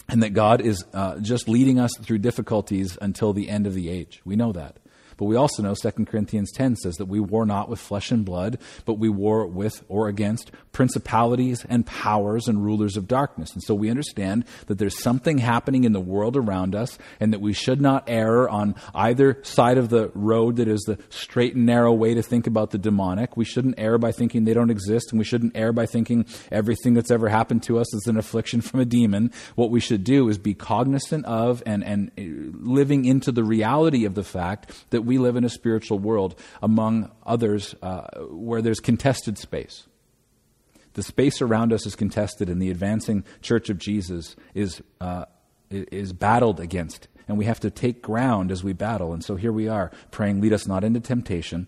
And 0.09 0.23
that 0.23 0.35
God 0.35 0.61
is 0.61 0.85
uh, 0.93 1.21
just 1.21 1.49
leading 1.49 1.79
us 1.79 1.91
through 2.03 2.19
difficulties 2.19 2.99
until 3.01 3.33
the 3.33 3.49
end 3.49 3.67
of 3.67 3.73
the 3.73 3.89
age. 3.89 4.21
We 4.25 4.37
know 4.37 4.53
that. 4.53 4.77
But 5.17 5.27
we 5.27 5.37
also 5.37 5.63
know 5.63 5.75
2 5.75 5.91
Corinthians 6.07 6.53
10 6.53 6.77
says 6.77 6.95
that 6.97 7.07
we 7.07 7.21
war 7.21 7.47
not 7.47 7.69
with 7.69 7.81
flesh 7.81 8.11
and 8.11 8.25
blood, 8.25 8.59
but 8.85 8.95
we 8.95 9.09
war 9.09 9.47
with 9.47 9.83
or 9.89 10.09
against 10.09 10.51
principalities 10.73 11.65
and 11.69 11.87
powers 11.87 12.49
and 12.49 12.65
rulers 12.65 12.97
of 12.97 13.07
darkness. 13.07 13.53
And 13.53 13.63
so 13.63 13.75
we 13.75 13.91
understand 13.91 14.45
that 14.67 14.79
there's 14.79 15.03
something 15.03 15.39
happening 15.39 15.85
in 15.85 15.93
the 15.93 16.01
world 16.01 16.37
around 16.37 16.75
us 16.75 16.99
and 17.21 17.33
that 17.33 17.41
we 17.41 17.53
should 17.53 17.81
not 17.81 18.05
err 18.07 18.49
on 18.49 18.75
either 18.95 19.39
side 19.43 19.79
of 19.79 19.89
the 19.91 20.11
road 20.15 20.57
that 20.57 20.69
is 20.69 20.81
the 20.83 20.99
straight 21.11 21.55
and 21.55 21.67
narrow 21.67 21.93
way 21.93 22.15
to 22.15 22.23
think 22.23 22.47
about 22.47 22.71
the 22.71 22.79
demonic. 22.79 23.37
We 23.37 23.45
shouldn't 23.45 23.75
err 23.79 23.99
by 23.99 24.13
thinking 24.13 24.45
they 24.45 24.55
don't 24.55 24.71
exist, 24.71 25.11
and 25.11 25.19
we 25.19 25.25
shouldn't 25.25 25.57
err 25.57 25.73
by 25.73 25.87
thinking 25.87 26.27
everything 26.51 26.95
that's 26.95 27.11
ever 27.11 27.29
happened 27.29 27.63
to 27.65 27.79
us 27.79 27.93
is 27.95 28.07
an 28.07 28.17
affliction 28.17 28.61
from 28.61 28.81
a 28.81 28.85
demon. 28.85 29.33
What 29.55 29.71
we 29.71 29.81
should 29.81 30.05
do 30.05 30.29
is 30.29 30.39
be 30.39 30.55
cognizant 30.55 31.25
of 31.27 31.63
and, 31.67 31.85
and 31.85 32.11
living 32.63 33.05
into 33.05 33.33
the 33.33 33.45
reality 33.45 34.05
of 34.05 34.15
the 34.15 34.25
fact 34.25 34.73
that 34.91 35.02
that 35.03 35.09
we 35.09 35.19
live 35.19 35.35
in 35.35 35.43
a 35.43 35.49
spiritual 35.49 35.99
world 35.99 36.39
among 36.63 37.11
others 37.27 37.75
uh, 37.83 38.07
where 38.29 38.63
there's 38.63 38.79
contested 38.79 39.37
space. 39.37 39.89
The 40.95 41.03
space 41.03 41.43
around 41.43 41.73
us 41.73 41.87
is 41.87 41.97
contested, 41.97 42.49
and 42.49 42.63
the 42.63 42.71
advancing 42.71 43.25
church 43.41 43.69
of 43.69 43.79
Jesus 43.79 44.37
is, 44.55 44.81
uh, 45.01 45.25
is 45.71 46.13
battled 46.13 46.61
against. 46.61 47.09
And 47.27 47.37
we 47.37 47.47
have 47.47 47.59
to 47.61 47.71
take 47.71 48.01
ground 48.01 48.53
as 48.53 48.63
we 48.63 48.73
battle. 48.73 49.13
And 49.13 49.25
so 49.25 49.35
here 49.35 49.53
we 49.53 49.67
are 49.67 49.91
praying, 50.13 50.41
lead 50.41 50.53
us 50.53 50.69
not 50.69 50.85
into 50.85 51.01
temptation, 51.01 51.67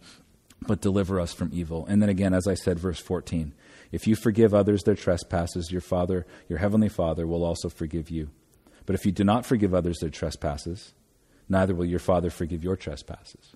but 0.62 0.80
deliver 0.80 1.18
us 1.18 1.32
from 1.32 1.50
evil. 1.52 1.86
And 1.86 2.00
then 2.00 2.08
again, 2.08 2.34
as 2.34 2.46
I 2.46 2.54
said, 2.54 2.78
verse 2.78 3.00
14 3.00 3.52
if 3.90 4.06
you 4.08 4.16
forgive 4.16 4.54
others 4.54 4.82
their 4.82 4.96
trespasses, 4.96 5.70
your 5.70 5.80
Father, 5.80 6.26
your 6.48 6.58
heavenly 6.58 6.88
Father, 6.88 7.26
will 7.26 7.44
also 7.44 7.68
forgive 7.68 8.10
you. 8.10 8.30
But 8.86 8.94
if 8.94 9.06
you 9.06 9.12
do 9.12 9.22
not 9.22 9.46
forgive 9.46 9.72
others 9.72 9.98
their 9.98 10.10
trespasses, 10.10 10.94
neither 11.48 11.74
will 11.74 11.84
your 11.84 11.98
Father 11.98 12.30
forgive 12.30 12.64
your 12.64 12.76
trespasses. 12.76 13.54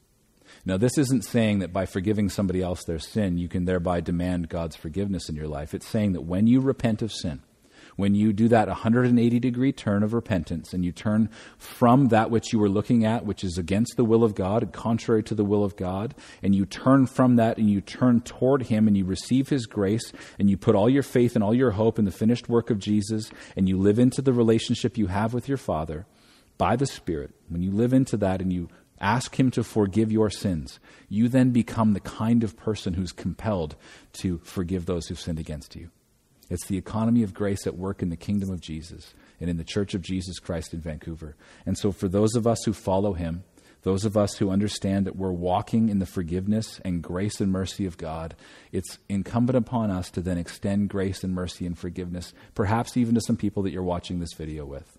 Now, 0.65 0.77
this 0.77 0.99
isn't 0.99 1.25
saying 1.25 1.61
that 1.61 1.73
by 1.73 1.87
forgiving 1.87 2.29
somebody 2.29 2.63
else 2.63 2.85
their 2.85 2.99
sin, 2.99 3.39
you 3.39 3.49
can 3.49 3.65
thereby 3.65 4.01
demand 4.01 4.49
God's 4.49 4.77
forgiveness 4.77 5.29
in 5.29 5.37
your 5.37 5.49
life. 5.49 5.75
It's 5.75 5.87
saying 5.89 6.13
that 6.13 6.23
when 6.23 6.47
you 6.47 6.61
repent 6.61 7.03
of 7.03 7.13
sin, 7.13 7.43
when 7.99 8.15
you 8.15 8.33
do 8.33 8.47
that 8.49 8.69
180 8.69 9.41
degree 9.41 9.73
turn 9.73 10.05
of 10.05 10.15
repentance 10.15 10.73
and 10.73 10.85
you 10.85 10.93
turn 10.93 11.29
from 11.59 12.09
that 12.09 12.31
which 12.31 12.53
you 12.53 12.61
were 12.61 12.69
looking 12.69 13.05
at, 13.05 13.25
which 13.27 13.43
is 13.43 13.59
against 13.59 13.97
the 13.97 14.05
will 14.05 14.23
of 14.23 14.37
God 14.37 14.63
and 14.63 14.73
contrary 14.73 15.23
to 15.25 15.35
the 15.35 15.45
will 15.45 15.65
of 15.65 15.75
God, 15.75 16.15
and 16.41 16.55
you 16.55 16.65
turn 16.65 17.07
from 17.07 17.35
that 17.37 17.59
and 17.59 17.69
you 17.69 17.81
turn 17.81 18.21
toward 18.21 18.63
Him 18.65 18.87
and 18.87 18.97
you 18.97 19.05
receive 19.05 19.49
His 19.49 19.67
grace 19.67 20.13
and 20.39 20.49
you 20.49 20.57
put 20.57 20.77
all 20.77 20.89
your 20.89 21.03
faith 21.03 21.35
and 21.35 21.43
all 21.43 21.55
your 21.55 21.73
hope 21.73 21.99
in 21.99 22.05
the 22.05 22.13
finished 22.13 22.49
work 22.49 22.71
of 22.71 22.79
Jesus 22.79 23.31
and 23.57 23.69
you 23.69 23.77
live 23.77 23.99
into 23.99 24.23
the 24.23 24.33
relationship 24.33 24.97
you 24.97 25.09
have 25.09 25.35
with 25.35 25.49
your 25.49 25.59
Father 25.59 26.07
by 26.59 26.77
the 26.77 26.87
Spirit, 26.87 27.31
when 27.49 27.63
you 27.63 27.71
live 27.71 27.93
into 27.93 28.17
that 28.19 28.43
and 28.43 28.53
you 28.53 28.69
ask 29.01 29.39
Him 29.39 29.51
to 29.53 29.65
forgive 29.65 30.13
your 30.13 30.29
sins, 30.29 30.81
you 31.09 31.29
then 31.29 31.51
become 31.51 31.93
the 31.93 32.01
kind 32.01 32.45
of 32.45 32.57
person 32.57 32.95
who's 32.95 33.13
compelled 33.13 33.77
to 34.15 34.39
forgive 34.39 34.87
those 34.87 35.07
who've 35.07 35.21
sinned 35.21 35.39
against 35.39 35.77
you. 35.77 35.91
It's 36.51 36.67
the 36.67 36.79
economy 36.79 37.23
of 37.23 37.35
grace 37.35 37.67
at 37.67 37.77
work 37.77 38.03
in 38.03 38.09
the 38.09 38.17
kingdom 38.17 38.51
of 38.51 38.61
Jesus 38.61 39.15
and 39.41 39.51
in 39.51 39.59
the 39.59 39.65
Church 39.65 39.95
of 39.95 40.03
Jesus 40.03 40.39
Christ 40.39 40.73
in 40.73 40.81
Vancouver. 40.81 41.37
And 41.67 41.77
so, 41.77 41.93
for 41.93 42.09
those 42.09 42.35
of 42.35 42.47
us 42.47 42.65
who 42.65 42.73
follow 42.73 43.13
him, 43.13 43.45
those 43.83 44.05
of 44.05 44.17
us 44.17 44.35
who 44.37 44.51
understand 44.51 45.07
that 45.07 45.17
we're 45.17 45.31
walking 45.31 45.89
in 45.89 45.99
the 45.99 46.07
forgiveness 46.07 46.81
and 46.85 47.03
grace 47.03 47.41
and 47.41 47.53
mercy 47.53 47.87
of 47.87 47.97
God, 47.97 48.35
it's 48.73 48.99
incumbent 49.09 49.57
upon 49.57 49.91
us 49.91 50.11
to 50.11 50.21
then 50.21 50.39
extend 50.39 50.89
grace 50.89 51.23
and 51.23 51.35
mercy 51.35 51.65
and 51.65 51.79
forgiveness, 51.79 52.33
perhaps 52.55 52.97
even 52.97 53.15
to 53.15 53.21
some 53.21 53.37
people 53.37 53.63
that 53.63 53.71
you're 53.71 53.83
watching 53.83 54.19
this 54.19 54.33
video 54.33 54.65
with. 54.65 54.98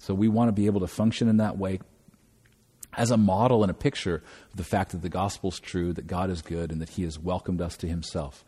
So, 0.00 0.12
we 0.12 0.28
want 0.28 0.48
to 0.48 0.52
be 0.52 0.66
able 0.66 0.80
to 0.80 0.88
function 0.88 1.28
in 1.28 1.36
that 1.36 1.56
way 1.56 1.78
as 2.94 3.10
a 3.10 3.16
model 3.16 3.62
and 3.62 3.70
a 3.70 3.74
picture 3.74 4.16
of 4.50 4.56
the 4.56 4.64
fact 4.64 4.90
that 4.90 5.02
the 5.02 5.08
gospel 5.08 5.50
is 5.50 5.60
true, 5.60 5.92
that 5.92 6.06
God 6.06 6.30
is 6.30 6.42
good, 6.42 6.72
and 6.72 6.80
that 6.80 6.90
he 6.90 7.04
has 7.04 7.18
welcomed 7.18 7.60
us 7.60 7.76
to 7.78 7.86
himself. 7.86 8.44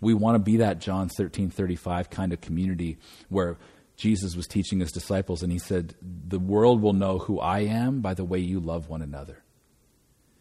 We 0.00 0.14
want 0.14 0.36
to 0.36 0.38
be 0.38 0.58
that 0.58 0.78
John 0.78 1.08
13 1.08 1.50
35 1.50 2.10
kind 2.10 2.32
of 2.32 2.40
community 2.40 2.98
where 3.28 3.56
Jesus 3.96 4.36
was 4.36 4.46
teaching 4.46 4.78
his 4.78 4.92
disciples, 4.92 5.42
and 5.42 5.50
he 5.50 5.58
said, 5.58 5.94
The 6.00 6.38
world 6.38 6.80
will 6.80 6.92
know 6.92 7.18
who 7.18 7.40
I 7.40 7.60
am 7.60 8.00
by 8.00 8.14
the 8.14 8.24
way 8.24 8.38
you 8.38 8.60
love 8.60 8.88
one 8.88 9.02
another. 9.02 9.42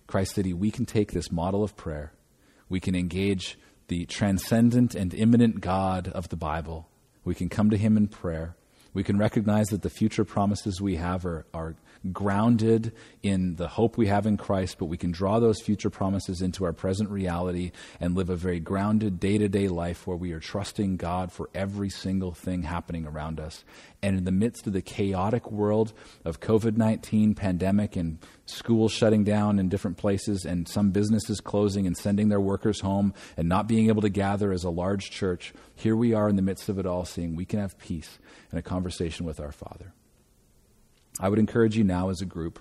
Christ 0.05 0.35
City, 0.35 0.53
we 0.53 0.71
can 0.71 0.85
take 0.85 1.11
this 1.11 1.31
model 1.31 1.63
of 1.63 1.75
prayer, 1.75 2.13
we 2.69 2.79
can 2.79 2.95
engage 2.95 3.57
the 3.87 4.05
transcendent 4.05 4.95
and 4.95 5.13
immanent 5.13 5.61
God 5.61 6.09
of 6.09 6.29
the 6.29 6.35
Bible, 6.35 6.87
we 7.23 7.33
can 7.33 7.49
come 7.49 7.69
to 7.71 7.77
him 7.77 7.97
in 7.97 8.07
prayer. 8.07 8.55
We 8.93 9.03
can 9.03 9.17
recognize 9.17 9.67
that 9.67 9.81
the 9.81 9.89
future 9.89 10.25
promises 10.25 10.81
we 10.81 10.95
have 10.95 11.25
are, 11.25 11.45
are 11.53 11.75
grounded 12.13 12.93
in 13.23 13.55
the 13.55 13.67
hope 13.67 13.97
we 13.97 14.07
have 14.07 14.25
in 14.25 14.37
Christ, 14.37 14.77
but 14.79 14.85
we 14.85 14.97
can 14.97 15.11
draw 15.11 15.39
those 15.39 15.61
future 15.61 15.89
promises 15.89 16.41
into 16.41 16.65
our 16.65 16.73
present 16.73 17.09
reality 17.09 17.71
and 17.99 18.15
live 18.15 18.29
a 18.29 18.35
very 18.35 18.59
grounded 18.59 19.19
day 19.19 19.37
to 19.37 19.49
day 19.49 19.67
life 19.67 20.07
where 20.07 20.17
we 20.17 20.31
are 20.31 20.39
trusting 20.39 20.97
God 20.97 21.31
for 21.31 21.49
every 21.53 21.89
single 21.89 22.31
thing 22.31 22.63
happening 22.63 23.05
around 23.05 23.39
us. 23.39 23.63
And 24.01 24.17
in 24.17 24.23
the 24.23 24.31
midst 24.31 24.67
of 24.67 24.73
the 24.73 24.81
chaotic 24.81 25.51
world 25.51 25.93
of 26.23 26.39
COVID 26.39 26.77
19 26.77 27.35
pandemic 27.35 27.95
and 27.95 28.19
schools 28.49 28.91
shutting 28.91 29.23
down 29.23 29.59
in 29.59 29.69
different 29.69 29.97
places 29.97 30.45
and 30.45 30.67
some 30.67 30.91
businesses 30.91 31.41
closing 31.41 31.85
and 31.85 31.97
sending 31.97 32.29
their 32.29 32.39
workers 32.39 32.81
home 32.81 33.13
and 33.35 33.47
not 33.47 33.67
being 33.67 33.87
able 33.89 34.01
to 34.01 34.09
gather 34.09 34.51
as 34.51 34.63
a 34.63 34.69
large 34.69 35.11
church, 35.11 35.53
here 35.75 35.95
we 35.95 36.13
are 36.13 36.29
in 36.29 36.35
the 36.35 36.41
midst 36.41 36.69
of 36.69 36.79
it 36.79 36.85
all 36.85 37.05
saying 37.05 37.35
we 37.35 37.45
can 37.45 37.59
have 37.59 37.77
peace 37.77 38.19
and 38.51 38.59
a 38.59 38.63
conversation 38.63 39.25
with 39.25 39.39
our 39.39 39.51
Father. 39.51 39.93
I 41.19 41.29
would 41.29 41.39
encourage 41.39 41.75
you 41.75 41.83
now 41.83 42.09
as 42.09 42.21
a 42.21 42.25
group, 42.25 42.59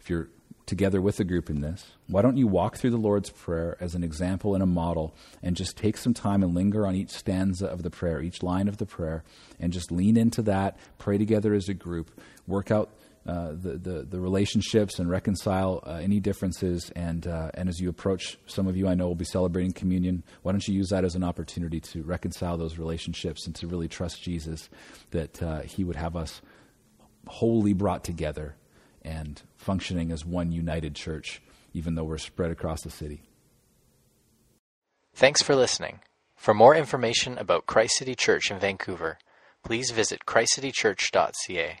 if 0.00 0.08
you're 0.08 0.28
together 0.66 1.00
with 1.00 1.18
a 1.18 1.24
group 1.24 1.48
in 1.48 1.62
this, 1.62 1.92
why 2.06 2.22
don't 2.22 2.36
you 2.36 2.46
walk 2.46 2.76
through 2.76 2.90
the 2.90 2.96
Lord's 2.96 3.30
Prayer 3.30 3.76
as 3.80 3.94
an 3.94 4.04
example 4.04 4.54
and 4.54 4.62
a 4.62 4.66
model 4.66 5.14
and 5.42 5.56
just 5.56 5.76
take 5.76 5.96
some 5.96 6.14
time 6.14 6.42
and 6.42 6.54
linger 6.54 6.86
on 6.86 6.94
each 6.94 7.10
stanza 7.10 7.66
of 7.66 7.82
the 7.82 7.90
prayer, 7.90 8.20
each 8.20 8.42
line 8.42 8.68
of 8.68 8.76
the 8.76 8.86
prayer, 8.86 9.24
and 9.58 9.72
just 9.72 9.90
lean 9.90 10.16
into 10.16 10.42
that, 10.42 10.78
pray 10.98 11.18
together 11.18 11.54
as 11.54 11.68
a 11.68 11.74
group, 11.74 12.20
work 12.46 12.70
out 12.70 12.90
uh, 13.28 13.50
the, 13.50 13.76
the, 13.76 14.06
the, 14.08 14.18
relationships 14.18 14.98
and 14.98 15.10
reconcile 15.10 15.84
uh, 15.86 16.00
any 16.02 16.18
differences. 16.18 16.90
And, 16.96 17.26
uh, 17.26 17.50
and 17.52 17.68
as 17.68 17.78
you 17.78 17.90
approach, 17.90 18.38
some 18.46 18.66
of 18.66 18.74
you 18.74 18.88
I 18.88 18.94
know 18.94 19.06
will 19.06 19.14
be 19.14 19.26
celebrating 19.26 19.72
communion. 19.72 20.22
Why 20.42 20.52
don't 20.52 20.66
you 20.66 20.72
use 20.72 20.88
that 20.88 21.04
as 21.04 21.14
an 21.14 21.22
opportunity 21.22 21.78
to 21.78 22.02
reconcile 22.04 22.56
those 22.56 22.78
relationships 22.78 23.44
and 23.44 23.54
to 23.56 23.66
really 23.66 23.86
trust 23.86 24.22
Jesus 24.22 24.70
that 25.10 25.42
uh, 25.42 25.60
He 25.60 25.84
would 25.84 25.96
have 25.96 26.16
us 26.16 26.40
wholly 27.26 27.74
brought 27.74 28.02
together 28.02 28.56
and 29.02 29.42
functioning 29.58 30.10
as 30.10 30.24
one 30.24 30.50
united 30.50 30.94
church, 30.94 31.42
even 31.74 31.96
though 31.96 32.04
we're 32.04 32.16
spread 32.16 32.50
across 32.50 32.80
the 32.80 32.90
city. 32.90 33.20
Thanks 35.14 35.42
for 35.42 35.54
listening. 35.54 36.00
For 36.34 36.54
more 36.54 36.74
information 36.74 37.36
about 37.36 37.66
Christ 37.66 37.98
City 37.98 38.14
Church 38.14 38.50
in 38.50 38.58
Vancouver, 38.58 39.18
please 39.62 39.90
visit 39.90 40.20
christcitychurch.ca. 40.24 41.80